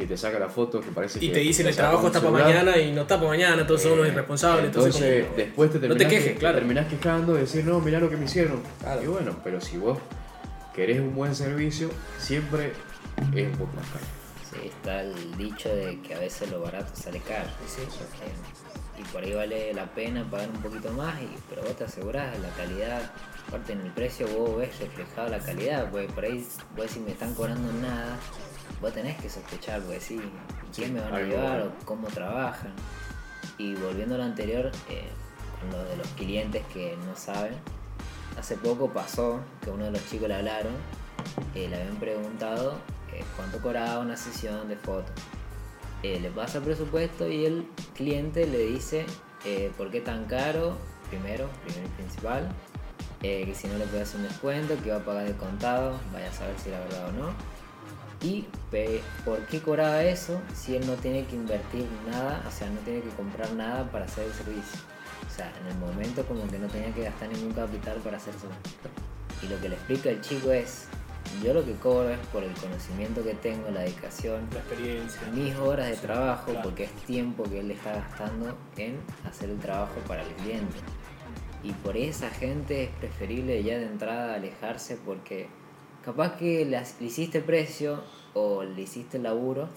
que 0.00 0.06
te 0.06 0.16
saca 0.16 0.38
la 0.38 0.48
foto 0.48 0.80
que 0.80 0.90
parece 0.90 1.18
Y 1.22 1.28
que 1.28 1.34
te 1.34 1.40
dicen 1.40 1.66
el 1.66 1.76
trabajo 1.76 2.06
está 2.08 2.20
para 2.20 2.32
mañana 2.32 2.76
y 2.78 2.92
no 2.92 3.02
está 3.02 3.16
para 3.16 3.28
mañana, 3.28 3.60
entonces 3.62 3.84
son 3.88 3.94
unos 3.98 4.08
Eh, 4.08 4.12
irresponsables. 4.12 4.64
Entonces, 4.66 4.94
Entonces, 4.96 5.24
como- 5.26 5.36
después 5.36 5.70
te 5.70 5.74
No 5.76 5.80
te 5.80 5.88
terminás, 5.88 6.10
quejes, 6.12 6.32
que- 6.32 6.38
claro. 6.38 6.58
terminás 6.58 6.86
quejando 6.88 7.34
de 7.34 7.40
decir, 7.40 7.64
no, 7.64 7.80
mirá 7.80 8.00
lo 8.00 8.10
que 8.10 8.16
me 8.16 8.24
hicieron. 8.24 8.62
Claro. 8.80 9.02
Y 9.02 9.06
bueno, 9.06 9.36
pero 9.44 9.60
si 9.60 9.76
vos 9.76 9.98
querés 10.74 11.00
un 11.00 11.14
buen 11.14 11.34
servicio, 11.34 11.90
siempre 12.18 12.72
es 13.34 13.46
un 13.46 13.52
poco 13.58 13.72
más 13.76 13.86
caro. 13.86 14.04
Sí, 14.50 14.66
está 14.68 15.02
el 15.02 15.36
dicho 15.36 15.68
de 15.68 16.00
que 16.00 16.14
a 16.14 16.18
veces 16.18 16.50
lo 16.50 16.60
barato 16.60 16.90
sale 16.94 17.20
caro. 17.20 17.48
Sí. 17.66 17.82
Eh, 17.82 19.00
y 19.00 19.02
por 19.12 19.22
ahí 19.22 19.32
vale 19.32 19.72
la 19.72 19.86
pena 19.86 20.28
pagar 20.30 20.48
un 20.50 20.60
poquito 20.62 20.90
más, 20.92 21.20
y, 21.22 21.28
pero 21.48 21.62
vos 21.62 21.76
te 21.76 21.84
asegurás 21.84 22.38
la 22.40 22.48
calidad. 22.50 23.10
Aparte 23.48 23.72
en 23.72 23.80
el 23.80 23.90
precio 23.92 24.26
vos 24.28 24.58
ves 24.58 24.78
reflejado 24.78 25.28
la 25.28 25.38
calidad, 25.38 25.90
porque 25.90 26.06
por 26.08 26.24
ahí 26.24 26.44
vos 26.76 26.86
decís 26.86 27.02
me 27.02 27.12
están 27.12 27.34
cobrando 27.34 27.72
nada, 27.74 28.16
vos 28.80 28.92
tenés 28.92 29.16
que 29.20 29.28
sospechar, 29.28 29.80
pues 29.82 30.02
sí, 30.02 30.20
Sí, 30.70 30.82
quién 30.82 30.94
me 30.94 31.00
van 31.00 31.14
a 31.14 31.20
llevar 31.20 31.62
o 31.62 31.72
cómo 31.84 32.08
trabajan. 32.08 32.72
Y 33.58 33.74
volviendo 33.74 34.14
a 34.14 34.18
lo 34.18 34.24
anterior, 34.24 34.70
eh, 34.88 35.08
con 35.60 35.70
lo 35.70 35.84
de 35.84 35.96
los 35.96 36.06
clientes 36.08 36.64
que 36.72 36.96
no 37.06 37.16
saben, 37.16 37.54
hace 38.38 38.56
poco 38.56 38.90
pasó 38.90 39.40
que 39.62 39.70
uno 39.70 39.84
de 39.84 39.90
los 39.90 40.08
chicos 40.08 40.28
le 40.28 40.36
hablaron, 40.36 40.72
eh, 41.54 41.68
le 41.68 41.76
habían 41.76 41.96
preguntado 41.96 42.78
eh, 43.12 43.24
cuánto 43.36 43.60
cobraba 43.60 43.98
una 44.00 44.16
sesión 44.16 44.68
de 44.68 44.76
fotos. 44.76 45.12
Eh, 46.02 46.18
le 46.20 46.30
pasa 46.30 46.58
el 46.58 46.64
presupuesto 46.64 47.28
y 47.28 47.44
el 47.44 47.66
cliente 47.94 48.46
le 48.46 48.66
dice 48.66 49.04
eh, 49.44 49.70
por 49.76 49.90
qué 49.90 50.00
tan 50.00 50.24
caro, 50.24 50.76
primero, 51.08 51.48
primero 51.64 51.86
y 51.86 51.90
principal, 51.90 52.48
que 53.20 53.54
si 53.54 53.68
no 53.68 53.76
le 53.76 53.84
puede 53.84 54.02
hacer 54.02 54.20
un 54.20 54.28
descuento, 54.28 54.82
que 54.82 54.90
va 54.90 54.96
a 54.96 55.04
pagar 55.04 55.26
de 55.26 55.34
contado, 55.34 56.00
vaya 56.10 56.30
a 56.30 56.32
saber 56.32 56.58
si 56.58 56.70
la 56.70 56.78
verdad 56.80 57.08
o 57.08 57.12
no. 57.12 57.59
Y 58.22 58.46
por 59.24 59.38
qué 59.46 59.60
cobraba 59.60 60.02
eso 60.04 60.40
si 60.54 60.76
él 60.76 60.86
no 60.86 60.94
tiene 60.94 61.24
que 61.24 61.36
invertir 61.36 61.86
nada, 62.10 62.44
o 62.46 62.50
sea, 62.50 62.68
no 62.68 62.78
tiene 62.80 63.00
que 63.00 63.08
comprar 63.10 63.50
nada 63.52 63.90
para 63.90 64.04
hacer 64.04 64.26
el 64.26 64.32
servicio. 64.32 64.78
O 65.26 65.34
sea, 65.34 65.52
en 65.60 65.66
el 65.68 65.78
momento 65.78 66.24
como 66.26 66.46
que 66.48 66.58
no 66.58 66.66
tenía 66.66 66.92
que 66.92 67.04
gastar 67.04 67.30
ningún 67.30 67.52
capital 67.52 67.96
para 67.98 68.18
hacer 68.18 68.34
eso. 68.34 68.48
Y 69.42 69.48
lo 69.48 69.58
que 69.60 69.70
le 69.70 69.76
explica 69.76 70.10
el 70.10 70.20
chico 70.20 70.52
es, 70.52 70.86
yo 71.42 71.54
lo 71.54 71.64
que 71.64 71.72
cobro 71.74 72.10
es 72.10 72.18
por 72.26 72.44
el 72.44 72.52
conocimiento 72.54 73.24
que 73.24 73.34
tengo, 73.34 73.70
la 73.70 73.80
dedicación, 73.80 74.46
La 74.52 74.58
experiencia. 74.58 75.20
mis 75.32 75.56
horas 75.56 75.88
de 75.88 75.96
trabajo, 75.96 76.50
claro. 76.50 76.62
porque 76.62 76.84
es 76.84 76.92
tiempo 77.06 77.44
que 77.44 77.60
él 77.60 77.70
está 77.70 77.94
gastando 77.94 78.54
en 78.76 78.98
hacer 79.26 79.48
el 79.48 79.58
trabajo 79.58 79.94
para 80.06 80.22
el 80.22 80.28
cliente. 80.34 80.76
Y 81.62 81.72
por 81.72 81.96
esa 81.96 82.28
gente 82.30 82.84
es 82.84 82.90
preferible 82.90 83.62
ya 83.62 83.78
de 83.78 83.86
entrada 83.86 84.34
alejarse 84.34 84.96
porque 84.96 85.48
capaz 86.04 86.36
que 86.36 86.64
le, 86.64 86.80
le 87.00 87.06
hiciste 87.06 87.40
precio 87.40 88.00
o 88.34 88.62
le 88.62 88.82
hiciste 88.82 89.18
laburo, 89.18 89.68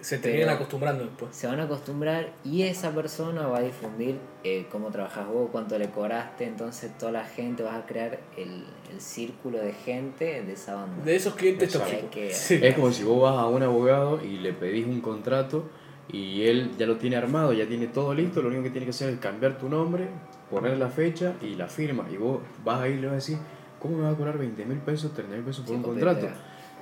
Se 0.00 0.18
terminan 0.18 0.50
acostumbrando 0.50 1.04
después. 1.04 1.34
se 1.34 1.46
van 1.46 1.58
a 1.60 1.64
acostumbrar 1.64 2.32
y 2.44 2.62
esa 2.62 2.90
persona 2.94 3.46
va 3.46 3.58
a 3.58 3.62
difundir 3.62 4.18
eh, 4.44 4.66
cómo 4.70 4.90
trabajas 4.90 5.26
vos, 5.26 5.48
cuánto 5.50 5.78
le 5.78 5.88
cobraste, 5.90 6.44
entonces 6.44 6.96
toda 6.98 7.12
la 7.12 7.24
gente 7.24 7.62
va 7.62 7.76
a 7.76 7.86
crear 7.86 8.20
el, 8.36 8.64
el 8.92 9.00
círculo 9.00 9.58
de 9.58 9.72
gente 9.72 10.42
de 10.44 10.52
esa 10.52 10.74
banda. 10.74 11.02
De 11.04 11.16
esos 11.16 11.34
clientes 11.34 11.72
tóxicos. 11.72 12.10
Que- 12.10 12.32
Sí. 12.34 12.60
Es 12.62 12.74
como 12.74 12.92
si 12.92 13.02
vos 13.04 13.22
vas 13.22 13.38
a 13.38 13.46
un 13.46 13.62
abogado 13.62 14.22
y 14.22 14.36
le 14.38 14.52
pedís 14.52 14.86
un 14.86 15.00
contrato 15.00 15.64
y 16.12 16.42
él 16.42 16.72
ya 16.78 16.86
lo 16.86 16.96
tiene 16.98 17.16
armado, 17.16 17.52
ya 17.54 17.66
tiene 17.66 17.86
todo 17.88 18.14
listo, 18.14 18.40
lo 18.42 18.48
único 18.48 18.62
que 18.64 18.70
tiene 18.70 18.84
que 18.84 18.90
hacer 18.90 19.08
es 19.14 19.18
cambiar 19.18 19.58
tu 19.58 19.68
nombre, 19.68 20.06
poner 20.50 20.76
la 20.76 20.88
fecha 20.90 21.34
y 21.42 21.54
la 21.56 21.66
firma. 21.66 22.06
Y 22.12 22.16
vos 22.18 22.40
vas 22.64 22.82
ahí 22.82 22.92
y 22.92 22.96
le 22.98 23.06
vas 23.06 23.12
a 23.12 23.16
decir, 23.16 23.38
¿cómo 23.80 23.98
me 23.98 24.04
va 24.04 24.10
a 24.10 24.14
cobrar 24.14 24.38
20 24.38 24.64
mil 24.64 24.78
pesos, 24.78 25.12
30 25.14 25.34
mil 25.36 25.44
pesos 25.44 25.60
por 25.60 25.70
Sí, 25.70 25.74
un 25.76 25.82
contrato? 25.82 26.28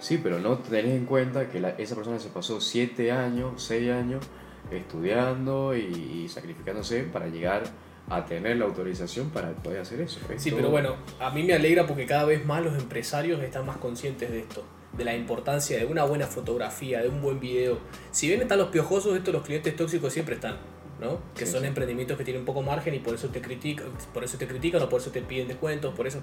Sí, 0.01 0.19
pero 0.23 0.39
no 0.39 0.59
tenés 0.59 0.93
en 0.95 1.07
cuenta 1.07 1.49
que 1.49 1.61
la- 1.61 1.71
esa 1.71 1.95
persona 1.95 2.19
se 2.19 2.29
pasó 2.29 2.61
7 2.61 3.11
años, 3.13 3.63
6 3.63 3.91
años 3.91 4.25
estudiando 4.71 5.77
y, 5.77 5.81
y 6.25 6.29
sacrificándose 6.29 7.03
para 7.05 7.29
llegar 7.29 7.63
a 8.09 8.25
tener 8.27 8.59
la 8.59 8.67
autorización 8.67 9.31
para 9.31 9.53
poder 9.53 9.81
hacer 9.81 10.01
eso. 10.01 10.21
Es 10.29 10.43
Sí, 10.43 10.51
todo- 10.51 10.59
pero 10.59 10.71
bueno, 10.71 10.97
a 11.21 11.31
mí 11.31 11.43
me 11.43 11.55
alegra 11.55 11.87
porque 11.87 12.07
cada 12.07 12.25
vez 12.25 12.45
más 12.45 12.63
los 12.63 12.77
empresarios 12.79 13.43
están 13.43 13.65
más 13.65 13.79
conscientes 13.79 14.31
de 14.31 14.41
esto, 14.41 14.63
de 14.93 15.05
la 15.05 15.17
importancia 15.17 15.79
de 15.79 15.87
una 15.87 16.05
buena 16.05 16.27
fotografía, 16.27 17.01
de 17.01 17.09
un 17.09 17.23
buen 17.23 17.41
video. 17.41 17.79
Si 18.11 18.29
bien 18.29 18.43
están 18.43 18.59
los 18.59 18.69
piojosos, 18.69 19.17
estos 19.17 19.33
los 19.33 19.43
clientes 19.43 19.75
tóxicos 19.75 20.13
siempre 20.13 20.35
están, 20.35 20.57
¿no? 21.01 21.19
Que 21.35 21.47
Sí, 21.47 21.53
son 21.53 21.63
sí. 21.63 21.67
emprendimientos 21.69 22.19
que 22.19 22.25
tienen 22.25 22.45
poco 22.45 22.61
margen 22.63 22.95
y 22.95 22.99
por 22.99 23.15
eso 23.15 23.29
te 23.29 23.41
critican, 23.41 23.87
por 24.13 24.23
eso 24.23 24.37
te 24.37 24.47
critican 24.47 24.83
o 24.83 24.89
por 24.89 25.01
eso 25.01 25.11
te 25.11 25.23
piden 25.23 25.49
descuentos, 25.49 25.95
por 25.95 26.07
eso. 26.07 26.21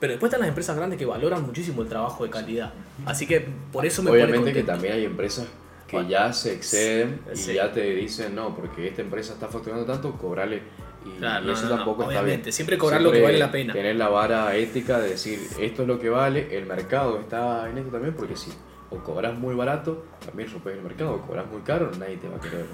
Pero 0.00 0.12
después 0.12 0.30
están 0.30 0.40
las 0.40 0.48
empresas 0.48 0.76
grandes 0.76 0.98
que 0.98 1.06
valoran 1.06 1.44
muchísimo 1.44 1.82
el 1.82 1.88
trabajo 1.88 2.24
de 2.24 2.30
calidad. 2.30 2.72
Así 3.04 3.26
que 3.26 3.46
por 3.72 3.84
eso 3.84 4.02
me 4.02 4.10
pone 4.10 4.24
Obviamente 4.24 4.52
que 4.52 4.62
también 4.62 4.94
hay 4.94 5.04
empresas 5.04 5.46
que 5.86 5.96
Bueno, 5.96 6.10
ya 6.10 6.32
se 6.32 6.52
exceden 6.54 7.20
y 7.34 7.54
ya 7.54 7.72
te 7.72 7.94
dicen, 7.94 8.34
no, 8.34 8.54
porque 8.54 8.88
esta 8.88 9.02
empresa 9.02 9.32
está 9.32 9.48
facturando 9.48 9.84
tanto, 9.84 10.12
cobrale. 10.12 10.62
Y, 11.04 11.18
Claro, 11.18 11.48
y 11.48 11.52
eso 11.52 11.62
no, 11.62 11.70
no, 11.70 11.76
tampoco 11.76 12.02
está 12.02 12.20
obviamente, 12.20 12.44
bien. 12.44 12.52
siempre 12.52 12.76
cobrar 12.78 13.00
lo 13.00 13.10
que 13.10 13.22
vale 13.22 13.38
la 13.38 13.50
pena. 13.50 13.72
Tener 13.72 13.96
la 13.96 14.08
vara 14.08 14.54
ética 14.54 14.98
de 15.00 15.10
decir, 15.10 15.40
esto 15.58 15.82
es 15.82 15.88
lo 15.88 15.98
que 15.98 16.10
vale, 16.10 16.56
el 16.56 16.66
mercado 16.66 17.18
está 17.18 17.68
en 17.70 17.78
esto 17.78 17.90
también, 17.90 18.14
porque 18.14 18.36
si 18.36 18.52
o 18.90 18.98
cobras 18.98 19.34
muy 19.36 19.54
barato, 19.54 20.04
también 20.24 20.50
rompes 20.50 20.74
el 20.74 20.82
mercado, 20.82 21.14
o 21.14 21.20
cobras 21.22 21.46
muy 21.46 21.60
caro, 21.62 21.90
nadie 21.98 22.16
te 22.16 22.28
va 22.28 22.36
a 22.36 22.40
querer. 22.40 22.66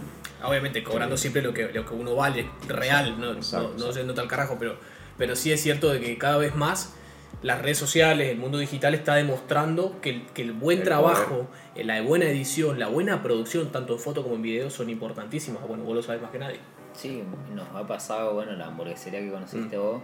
Obviamente, 0.44 0.82
cobrando 0.82 1.16
siempre 1.16 1.42
lo 1.42 1.52
que, 1.52 1.72
lo 1.72 1.84
que 1.86 1.94
uno 1.94 2.14
vale, 2.14 2.48
real, 2.68 3.18
no, 3.20 3.32
Exacto, 3.32 3.74
no, 3.78 4.02
no 4.04 4.14
tal 4.14 4.28
carajo, 4.28 4.56
pero, 4.58 4.76
pero 5.16 5.36
sí 5.36 5.52
es 5.52 5.60
cierto 5.62 5.92
de 5.92 6.00
que 6.00 6.18
cada 6.18 6.38
vez 6.38 6.54
más 6.54 6.94
las 7.44 7.60
redes 7.60 7.76
sociales, 7.76 8.30
el 8.30 8.38
mundo 8.38 8.56
digital 8.56 8.94
está 8.94 9.16
demostrando 9.16 10.00
que 10.00 10.10
el, 10.10 10.26
que 10.28 10.40
el 10.42 10.52
buen 10.52 10.78
El 10.78 10.84
trabajo, 10.84 11.46
eh, 11.74 11.84
la 11.84 12.00
buena 12.00 12.24
edición, 12.24 12.78
la 12.78 12.88
buena 12.88 13.22
producción, 13.22 13.70
tanto 13.70 13.92
en 13.92 13.98
foto 13.98 14.22
como 14.22 14.34
en 14.36 14.42
video, 14.42 14.70
son 14.70 14.88
importantísimas. 14.88 15.66
Bueno, 15.68 15.84
vos 15.84 15.94
lo 15.94 16.02
sabes 16.02 16.22
más 16.22 16.30
que 16.30 16.38
nadie. 16.38 16.58
Sí, 16.94 17.22
nos 17.54 17.68
ha 17.74 17.86
pasado, 17.86 18.32
bueno, 18.34 18.52
la 18.52 18.66
hamburguesería 18.68 19.20
que 19.20 19.26
Mm. 19.26 19.32
conociste 19.32 19.76
vos, 19.76 20.00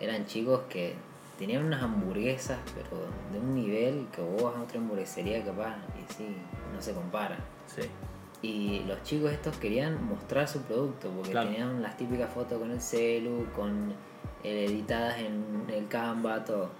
eran 0.00 0.26
chicos 0.26 0.60
que 0.68 0.94
tenían 1.38 1.64
unas 1.64 1.82
hamburguesas, 1.82 2.58
pero 2.74 3.02
de 3.32 3.38
un 3.38 3.54
nivel 3.54 4.06
que 4.14 4.20
vos 4.20 4.42
vas 4.42 4.56
a 4.56 4.62
otra 4.62 4.78
hamburguesería 4.78 5.42
capaz, 5.42 5.76
y 5.98 6.12
sí, 6.12 6.36
no 6.74 6.82
se 6.82 6.92
compara. 6.92 7.38
Sí. 7.66 7.82
Y 8.42 8.80
los 8.86 9.02
chicos 9.02 9.32
estos 9.32 9.56
querían 9.56 10.04
mostrar 10.04 10.46
su 10.46 10.60
producto, 10.62 11.08
porque 11.10 11.30
Claro. 11.30 11.48
tenían 11.48 11.80
las 11.80 11.96
típicas 11.96 12.30
fotos 12.30 12.58
con 12.58 12.70
el 12.70 12.82
celu, 12.82 13.46
con 13.56 13.94
eh, 14.44 14.64
editadas 14.68 15.20
en 15.20 15.64
el 15.72 15.86
Canva, 15.86 16.44
todo. 16.44 16.70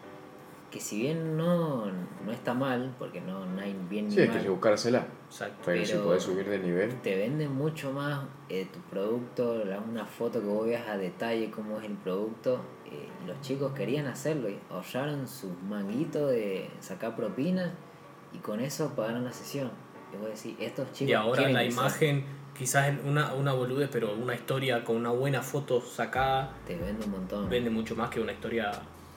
Que 0.73 0.81
si 0.81 1.03
bien 1.03 1.37
no, 1.37 1.85
no 2.25 2.33
está 2.33 2.55
mal, 2.55 2.95
porque 2.99 3.21
no, 3.21 3.45
no 3.45 3.61
hay 3.61 3.77
bien 3.91 4.07
ni 4.09 4.15
Sí, 4.15 4.21
hay 4.23 4.29
mal, 4.29 4.43
que 4.43 4.49
buscársela, 4.49 5.07
Exacto. 5.29 5.63
pero, 5.67 5.85
si 5.85 5.93
Pero- 5.93 6.05
podés 6.05 6.23
subir 6.23 6.49
de 6.49 6.59
nivel, 6.59 7.01
te 7.03 7.15
venden 7.17 7.53
mucho 7.55 7.93
más 7.93 8.25
eh, 8.49 8.67
tu 8.73 8.81
producto, 8.81 9.65
la- 9.67 9.79
una 9.81 10.07
foto 10.07 10.41
que 10.41 10.47
vos 10.47 10.65
veas 10.67 10.89
a 10.89 10.97
detalle 10.97 11.51
cómo 11.51 11.79
es 11.79 11.85
el 11.85 11.97
producto. 11.97 12.61
eh, 12.87 13.09
los 13.27 13.41
chicos 13.41 13.73
querían 13.73 14.07
hacerlo 14.07 14.51
y 14.51 14.59
ahorraron 14.71 15.27
sus 15.27 15.51
manguitos 15.63 16.31
de 16.31 16.69
sacar 16.81 17.17
propinas 17.17 17.71
y 18.35 18.39
con 18.39 18.61
eso 18.61 18.93
pagaron 18.95 19.25
la 19.25 19.33
sesión. 19.33 19.71
Y 20.13 20.17
vos 20.19 20.27
decís, 20.29 20.55
estos 20.61 20.91
chicos. 20.93 21.11
Y 21.11 21.15
ahora 21.15 21.49
la 21.49 21.65
imagen, 21.65 22.25
quizás 22.55 22.89
en 22.89 23.01
una, 23.09 23.33
una 23.33 23.53
boludez, 23.55 23.89
pero 23.91 24.15
una 24.15 24.35
historia 24.35 24.85
con 24.85 24.97
una 24.97 25.09
buena 25.11 25.41
foto 25.41 25.81
sacada, 25.81 26.53
Te 26.67 26.77
vende 26.77 27.05
un 27.07 27.13
montón. 27.13 27.49
vende 27.49 27.71
mucho 27.71 27.97
más 27.97 28.11
que 28.11 28.21
una 28.21 28.33
historia 28.33 28.73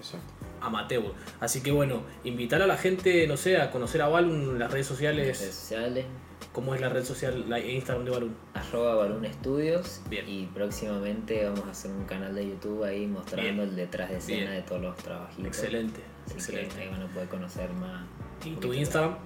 exacto. 0.06 0.34
amateur. 0.62 1.04
Así 1.40 1.62
que 1.62 1.72
bueno, 1.72 2.02
invitar 2.24 2.62
a 2.62 2.68
la 2.68 2.78
gente, 2.78 3.28
no 3.28 3.38
sé, 3.38 3.58
a 3.58 3.72
conocer 3.72 4.02
a 4.02 4.08
Balloon 4.08 4.42
en 4.52 4.60
las 4.60 4.72
redes 4.72 4.90
En 4.92 4.98
las 5.06 5.16
redes 5.16 5.38
sociales. 5.38 5.56
sociales, 5.56 6.06
¿Cómo 6.52 6.74
es 6.74 6.80
la 6.80 6.88
red 6.88 7.04
social, 7.04 7.50
la 7.50 7.60
Instagram 7.60 8.06
de 8.06 8.12
Balloon? 8.12 8.36
arroba 8.54 8.96
Balloon 8.96 9.26
Studios. 9.34 10.02
Bien. 10.10 10.28
Y 10.28 10.46
próximamente 10.48 11.44
vamos 11.44 11.66
a 11.68 11.72
hacer 11.72 11.92
un 11.92 12.06
canal 12.06 12.34
de 12.34 12.48
YouTube 12.50 12.84
ahí 12.84 13.08
mostrando 13.08 13.44
Bien. 13.44 13.60
el 13.70 13.76
detrás 13.76 14.10
de 14.10 14.18
escena 14.18 14.52
Bien. 14.52 14.54
de 14.54 14.62
todos 14.62 14.82
los 14.82 14.96
trabajitos. 14.98 15.46
Excelente, 15.48 16.00
Así 16.26 16.34
que 16.34 16.40
excelente. 16.40 16.82
ahí 16.82 16.90
van 16.90 17.02
a 17.02 17.08
poder 17.08 17.28
conocer 17.28 17.70
más. 17.74 18.04
¿Y 18.46 18.52
tu 18.56 18.74
Instagram? 18.74 19.12
más. 19.12 19.20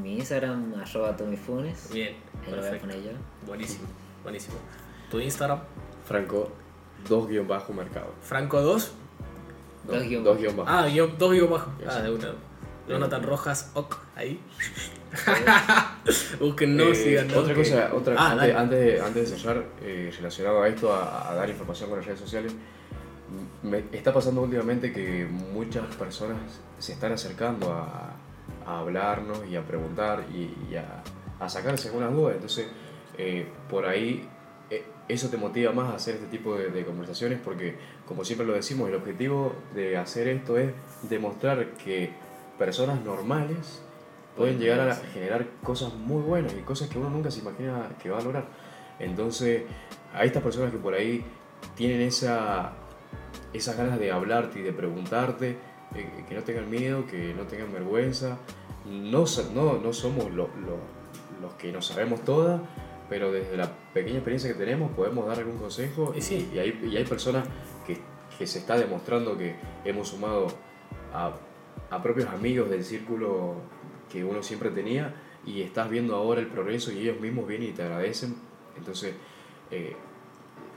Mi 0.00 0.14
Instagram, 0.18 0.74
arroba 0.80 1.16
tomifunes. 1.16 1.90
Bien, 1.92 2.14
Ahí 2.14 2.50
lo 2.50 2.56
voy 2.56 2.58
a 2.58 2.62
perfecto. 2.70 2.86
poner 2.86 3.02
yo. 3.02 3.10
Buenísimo, 3.46 3.84
buenísimo. 4.22 4.54
¿Tu 5.10 5.20
Instagram? 5.20 5.60
Franco, 6.06 6.50
dos 7.08 7.26
guion 7.28 7.46
bajo 7.48 7.72
mercado. 7.72 8.14
Franco 8.22 8.60
2. 8.62 8.92
Dos 9.86 9.96
Dos, 9.98 10.06
guion 10.08 10.24
dos 10.24 10.34
bajo. 10.34 10.40
guion 10.42 10.56
bajo. 10.56 10.70
Ah, 10.70 10.86
guion, 10.88 11.18
dos 11.18 11.32
guion 11.32 11.50
bajo. 11.50 11.70
Ah, 11.88 11.98
de 12.00 12.10
una. 12.12 12.28
Jonathan 12.88 13.22
Rojas, 13.22 13.70
ok, 13.74 13.96
ahí. 14.16 14.40
Busquen, 16.40 16.76
no 16.76 16.84
Eh, 16.92 17.26
otra 17.36 17.54
que- 17.54 17.60
cosa, 17.60 17.90
otra, 17.94 18.14
Ah, 18.18 18.32
antes, 18.32 18.54
antes 18.56 18.78
de, 18.80 19.00
antes 19.00 19.30
de 19.30 19.38
cerrar, 19.38 19.64
eh, 19.82 20.12
relacionado 20.16 20.62
a 20.62 20.68
esto, 20.68 20.92
a, 20.92 21.30
a 21.30 21.34
dar 21.34 21.48
información 21.48 21.88
con 21.90 21.98
las 21.98 22.06
redes 22.06 22.20
sociales, 22.20 22.52
me 23.62 23.84
está 23.92 24.12
pasando 24.12 24.42
últimamente 24.42 24.92
que 24.92 25.26
muchas 25.26 25.84
personas 25.96 26.38
se 26.78 26.92
están 26.92 27.12
acercando 27.12 27.72
a, 27.72 28.10
a 28.66 28.78
hablarnos 28.80 29.40
y 29.48 29.56
a 29.56 29.62
preguntar 29.62 30.24
y, 30.34 30.54
y 30.70 30.76
a, 30.76 31.02
a 31.38 31.48
sacarse 31.48 31.88
algunas 31.88 32.12
dudas. 32.12 32.34
Entonces, 32.34 32.66
eh, 33.16 33.46
por 33.70 33.86
ahí 33.86 34.28
eh, 34.70 34.84
eso 35.08 35.28
te 35.28 35.36
motiva 35.36 35.72
más 35.72 35.92
a 35.92 35.96
hacer 35.96 36.16
este 36.16 36.26
tipo 36.26 36.56
de, 36.56 36.70
de 36.70 36.84
conversaciones 36.84 37.38
porque, 37.42 37.76
como 38.12 38.24
siempre 38.26 38.46
lo 38.46 38.52
decimos, 38.52 38.90
el 38.90 38.94
objetivo 38.94 39.54
de 39.74 39.96
hacer 39.96 40.28
esto 40.28 40.58
es 40.58 40.70
demostrar 41.08 41.70
que 41.82 42.10
personas 42.58 43.02
normales 43.02 43.82
pueden 44.36 44.58
llegar 44.58 44.80
a 44.90 44.94
generar 44.96 45.46
cosas 45.62 45.94
muy 45.94 46.20
buenas 46.22 46.52
y 46.52 46.60
cosas 46.60 46.88
que 46.90 46.98
uno 46.98 47.08
nunca 47.08 47.30
se 47.30 47.40
imagina 47.40 47.88
que 48.02 48.10
va 48.10 48.18
a 48.18 48.22
lograr. 48.22 48.44
Entonces, 48.98 49.62
a 50.12 50.24
estas 50.24 50.42
personas 50.42 50.70
que 50.72 50.76
por 50.78 50.92
ahí 50.92 51.24
tienen 51.74 52.02
esa, 52.02 52.72
esas 53.54 53.78
ganas 53.78 53.98
de 53.98 54.12
hablarte 54.12 54.58
y 54.60 54.62
de 54.62 54.72
preguntarte, 54.74 55.56
eh, 55.94 56.24
que 56.28 56.34
no 56.34 56.42
tengan 56.42 56.68
miedo, 56.70 57.06
que 57.06 57.32
no 57.34 57.44
tengan 57.44 57.72
vergüenza, 57.72 58.36
no, 58.86 59.24
no, 59.54 59.78
no 59.78 59.92
somos 59.94 60.26
lo- 60.32 60.48
lo- 60.66 61.00
los 61.40 61.54
que 61.54 61.72
no 61.72 61.80
sabemos 61.80 62.20
todas, 62.24 62.60
pero 63.08 63.32
desde 63.32 63.56
la 63.56 63.70
pequeña 63.94 64.16
experiencia 64.16 64.52
que 64.52 64.58
tenemos 64.58 64.90
podemos 64.92 65.26
dar 65.26 65.38
algún 65.38 65.58
consejo 65.58 66.14
Y 66.16 66.20
sí. 66.22 66.50
y, 66.54 66.58
hay, 66.58 66.80
y 66.90 66.96
hay 66.96 67.04
personas 67.04 67.44
que, 67.86 67.98
que 68.38 68.46
se 68.46 68.58
está 68.58 68.76
demostrando 68.76 69.36
que 69.36 69.56
hemos 69.84 70.08
sumado 70.08 70.48
a, 71.12 71.32
a 71.90 72.02
propios 72.02 72.28
amigos 72.28 72.70
del 72.70 72.84
círculo 72.84 73.54
que 74.10 74.24
uno 74.24 74.42
siempre 74.42 74.70
tenía 74.70 75.14
y 75.46 75.62
estás 75.62 75.90
viendo 75.90 76.14
ahora 76.14 76.40
el 76.40 76.46
progreso 76.48 76.92
y 76.92 76.98
ellos 77.00 77.20
mismos 77.20 77.46
vienen 77.48 77.70
y 77.70 77.72
te 77.72 77.82
agradecen. 77.82 78.36
Entonces, 78.76 79.14
eh, 79.70 79.96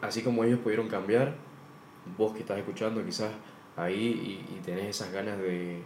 así 0.02 0.22
como 0.24 0.44
ellos 0.44 0.60
pudieron 0.60 0.88
cambiar, 0.88 1.36
vos 2.18 2.34
que 2.34 2.40
estás 2.40 2.58
escuchando 2.58 3.04
quizás 3.04 3.32
ahí 3.78 4.40
y, 4.50 4.56
y 4.56 4.60
tenés 4.62 4.86
esas 4.88 5.12
ganas 5.12 5.38
de, 5.40 5.82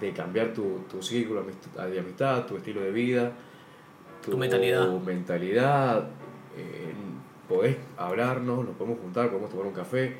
de 0.00 0.12
cambiar 0.12 0.52
tu, 0.52 0.80
tu 0.90 1.02
círculo 1.02 1.44
de 1.44 1.98
amistad, 1.98 2.44
tu 2.46 2.56
estilo 2.56 2.80
de 2.82 2.90
vida, 2.90 3.32
Tu 4.24 4.36
mentalidad. 4.36 4.88
mentalidad, 5.00 6.08
eh, 6.56 6.87
podés 7.48 7.76
hablarnos, 7.96 8.64
nos 8.64 8.76
podemos 8.76 9.00
juntar, 9.00 9.28
podemos 9.28 9.50
tomar 9.50 9.66
un 9.66 9.72
café. 9.72 10.16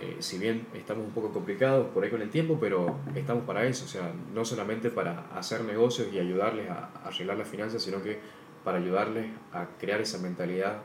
Eh, 0.00 0.16
si 0.20 0.38
bien 0.38 0.66
estamos 0.72 1.04
un 1.04 1.12
poco 1.12 1.30
complicados 1.30 1.88
por 1.88 2.02
ahí 2.02 2.10
con 2.10 2.22
el 2.22 2.30
tiempo, 2.30 2.56
pero 2.58 2.96
estamos 3.14 3.44
para 3.44 3.66
eso, 3.66 3.84
o 3.84 3.88
sea, 3.88 4.10
no 4.34 4.46
solamente 4.46 4.88
para 4.90 5.26
hacer 5.36 5.62
negocios 5.62 6.08
y 6.12 6.18
ayudarles 6.18 6.70
a 6.70 6.90
a 7.04 7.08
arreglar 7.08 7.36
las 7.36 7.48
finanzas, 7.48 7.82
sino 7.82 8.02
que 8.02 8.18
para 8.64 8.78
ayudarles 8.78 9.26
a 9.52 9.66
crear 9.78 10.00
esa 10.00 10.18
mentalidad 10.18 10.78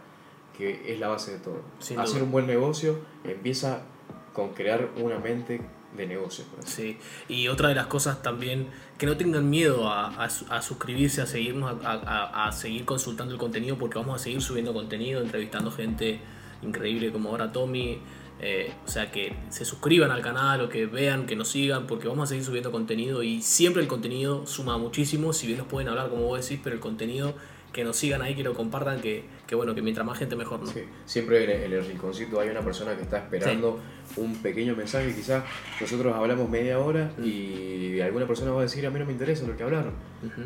que 0.58 0.94
es 0.94 1.00
la 1.00 1.08
base 1.10 1.34
de 1.34 1.40
todo. 1.40 1.62
Sin 1.80 2.00
Hacer 2.00 2.16
duda. 2.16 2.26
un 2.26 2.32
buen 2.32 2.48
negocio 2.48 3.00
empieza 3.24 3.82
con 4.34 4.50
crear 4.54 4.90
una 4.98 5.20
mente 5.20 5.62
de 5.96 6.08
negocio. 6.08 6.44
por 6.46 6.66
Sí, 6.68 6.98
y 7.30 7.48
otra 7.48 7.70
de 7.70 7.76
las 7.76 7.88
cosas 7.88 8.22
también, 8.22 8.68
que 8.98 9.06
no 9.06 9.18
tengan 9.18 9.50
miedo 9.50 9.90
a, 9.90 10.08
a 10.10 10.26
a 10.26 10.62
suscribirse, 10.62 11.22
a 11.22 11.26
seguirnos, 11.26 11.84
a, 11.84 11.92
a- 11.94 12.48
a 12.48 12.52
seguir 12.52 12.86
consultando 12.86 13.34
el 13.34 13.40
contenido, 13.40 13.78
porque 13.78 13.98
vamos 13.98 14.20
a 14.22 14.24
seguir 14.24 14.42
subiendo 14.42 14.74
contenido, 14.74 15.22
entrevistando 15.22 15.72
gente 15.72 16.20
increíble 16.62 17.12
como 17.12 17.30
ahora 17.30 17.52
Tommy. 17.52 18.00
eh, 18.42 18.74
o 18.86 18.90
sea, 18.90 19.12
que 19.12 19.34
se 19.50 19.64
suscriban 19.64 20.12
al 20.12 20.22
canal 20.22 20.60
o 20.62 20.68
que 20.68 20.86
vean, 20.88 21.26
que 21.26 21.38
nos 21.38 21.48
sigan, 21.48 21.88
porque 21.88 22.10
vamos 22.10 22.26
a 22.26 22.28
seguir 22.28 22.44
subiendo 22.44 22.70
contenido 22.70 23.24
y 23.24 23.42
siempre 23.42 23.82
el 23.82 23.88
contenido 23.88 24.46
suma 24.46 24.78
muchísimo, 24.78 25.32
si 25.32 25.48
bien 25.48 25.60
nos 25.60 25.68
pueden 25.68 25.88
hablar 25.88 26.10
como 26.10 26.24
vos 26.24 26.42
decís, 26.42 26.60
pero 26.62 26.76
el 26.76 26.82
contenido 26.82 27.34
que 27.76 27.84
nos 27.84 27.98
sigan 27.98 28.22
ahí, 28.22 28.36
que 28.36 28.44
lo 28.44 28.54
compartan, 28.54 29.02
que, 29.02 29.26
que 29.46 29.54
bueno, 29.54 29.76
que 29.76 29.82
mientras 29.82 30.08
más 30.08 30.18
gente 30.18 30.38
mejor, 30.38 30.62
¿no? 30.62 30.68
Sí, 30.68 30.86
siempre 31.06 31.44
en 31.44 31.50
el, 31.50 31.64
en 31.64 31.74
el 31.74 31.86
rinconcito 31.86 32.40
hay 32.40 32.48
una 32.48 32.62
persona 32.62 32.96
que 32.96 33.02
está 33.02 33.18
esperando 33.18 33.82
un 34.16 34.34
pequeño 34.38 34.78
mensaje. 34.78 35.14
Quizás 35.14 35.44
nosotros 35.82 36.16
hablamos 36.16 36.50
media 36.50 36.80
hora 36.80 37.12
y 37.22 38.00
alguna 38.00 38.26
persona 38.28 38.52
va 38.52 38.60
a 38.62 38.64
decir, 38.64 38.88
a 38.88 38.90
mí 38.92 38.98
no 38.98 39.06
me 39.06 39.12
interesa 39.12 39.46
lo 39.46 39.58
que 39.58 39.64
hablaron. 39.64 39.92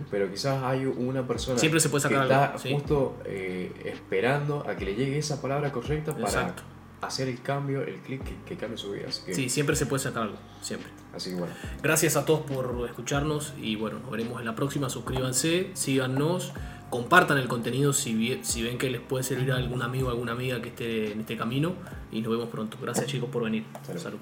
Pero 0.09 0.27
quizás 0.31 0.63
hay 0.63 0.87
una 0.87 1.27
persona 1.27 1.59
Siempre 1.59 1.79
se 1.79 1.89
puede 1.89 2.01
sacar 2.01 2.27
que 2.27 2.33
algo, 2.33 2.45
está 2.45 2.57
sí. 2.57 2.73
justo 2.73 3.17
eh, 3.25 3.71
esperando 3.85 4.67
a 4.67 4.75
que 4.75 4.85
le 4.85 4.95
llegue 4.95 5.19
esa 5.19 5.39
palabra 5.39 5.71
correcta 5.71 6.17
para 6.17 6.55
hacer 7.01 7.29
el 7.29 7.41
cambio, 7.41 7.81
el 7.83 7.97
clic 8.01 8.23
que, 8.23 8.33
que 8.45 8.57
cambie 8.57 8.77
su 8.77 8.91
vida. 8.91 9.05
Así 9.07 9.21
que, 9.25 9.33
Sí, 9.35 9.49
siempre 9.49 9.75
se 9.75 9.85
puede 9.85 10.01
sacar 10.03 10.23
algo, 10.23 10.37
siempre. 10.61 10.89
así 11.15 11.29
que 11.29 11.35
bueno. 11.37 11.53
Gracias 11.83 12.17
a 12.17 12.25
todos 12.25 12.41
por 12.41 12.85
escucharnos 12.89 13.53
y 13.61 13.75
bueno, 13.75 13.99
nos 13.99 14.09
veremos 14.11 14.39
en 14.39 14.45
la 14.47 14.55
próxima. 14.55 14.89
Suscríbanse, 14.89 15.69
síganos, 15.75 16.51
compartan 16.89 17.37
el 17.37 17.47
contenido 17.47 17.93
si, 17.93 18.37
ven 18.63 18.77
que 18.77 18.89
les 18.89 19.01
puede 19.01 19.23
servir 19.23 19.51
a 19.51 19.55
algún 19.55 19.81
amigo 19.81 20.07
o 20.07 20.11
alguna 20.11 20.31
amiga 20.31 20.61
que 20.61 20.69
esté 20.69 21.11
en 21.11 21.21
este 21.21 21.37
camino 21.37 21.73
y 22.11 22.21
nos 22.21 22.31
vemos 22.31 22.49
pronto. 22.49 22.77
Gracias 22.81 23.07
chicos 23.07 23.29
por 23.29 23.43
venir. 23.43 23.65
Salud. 23.85 24.01
Salud. 24.01 24.19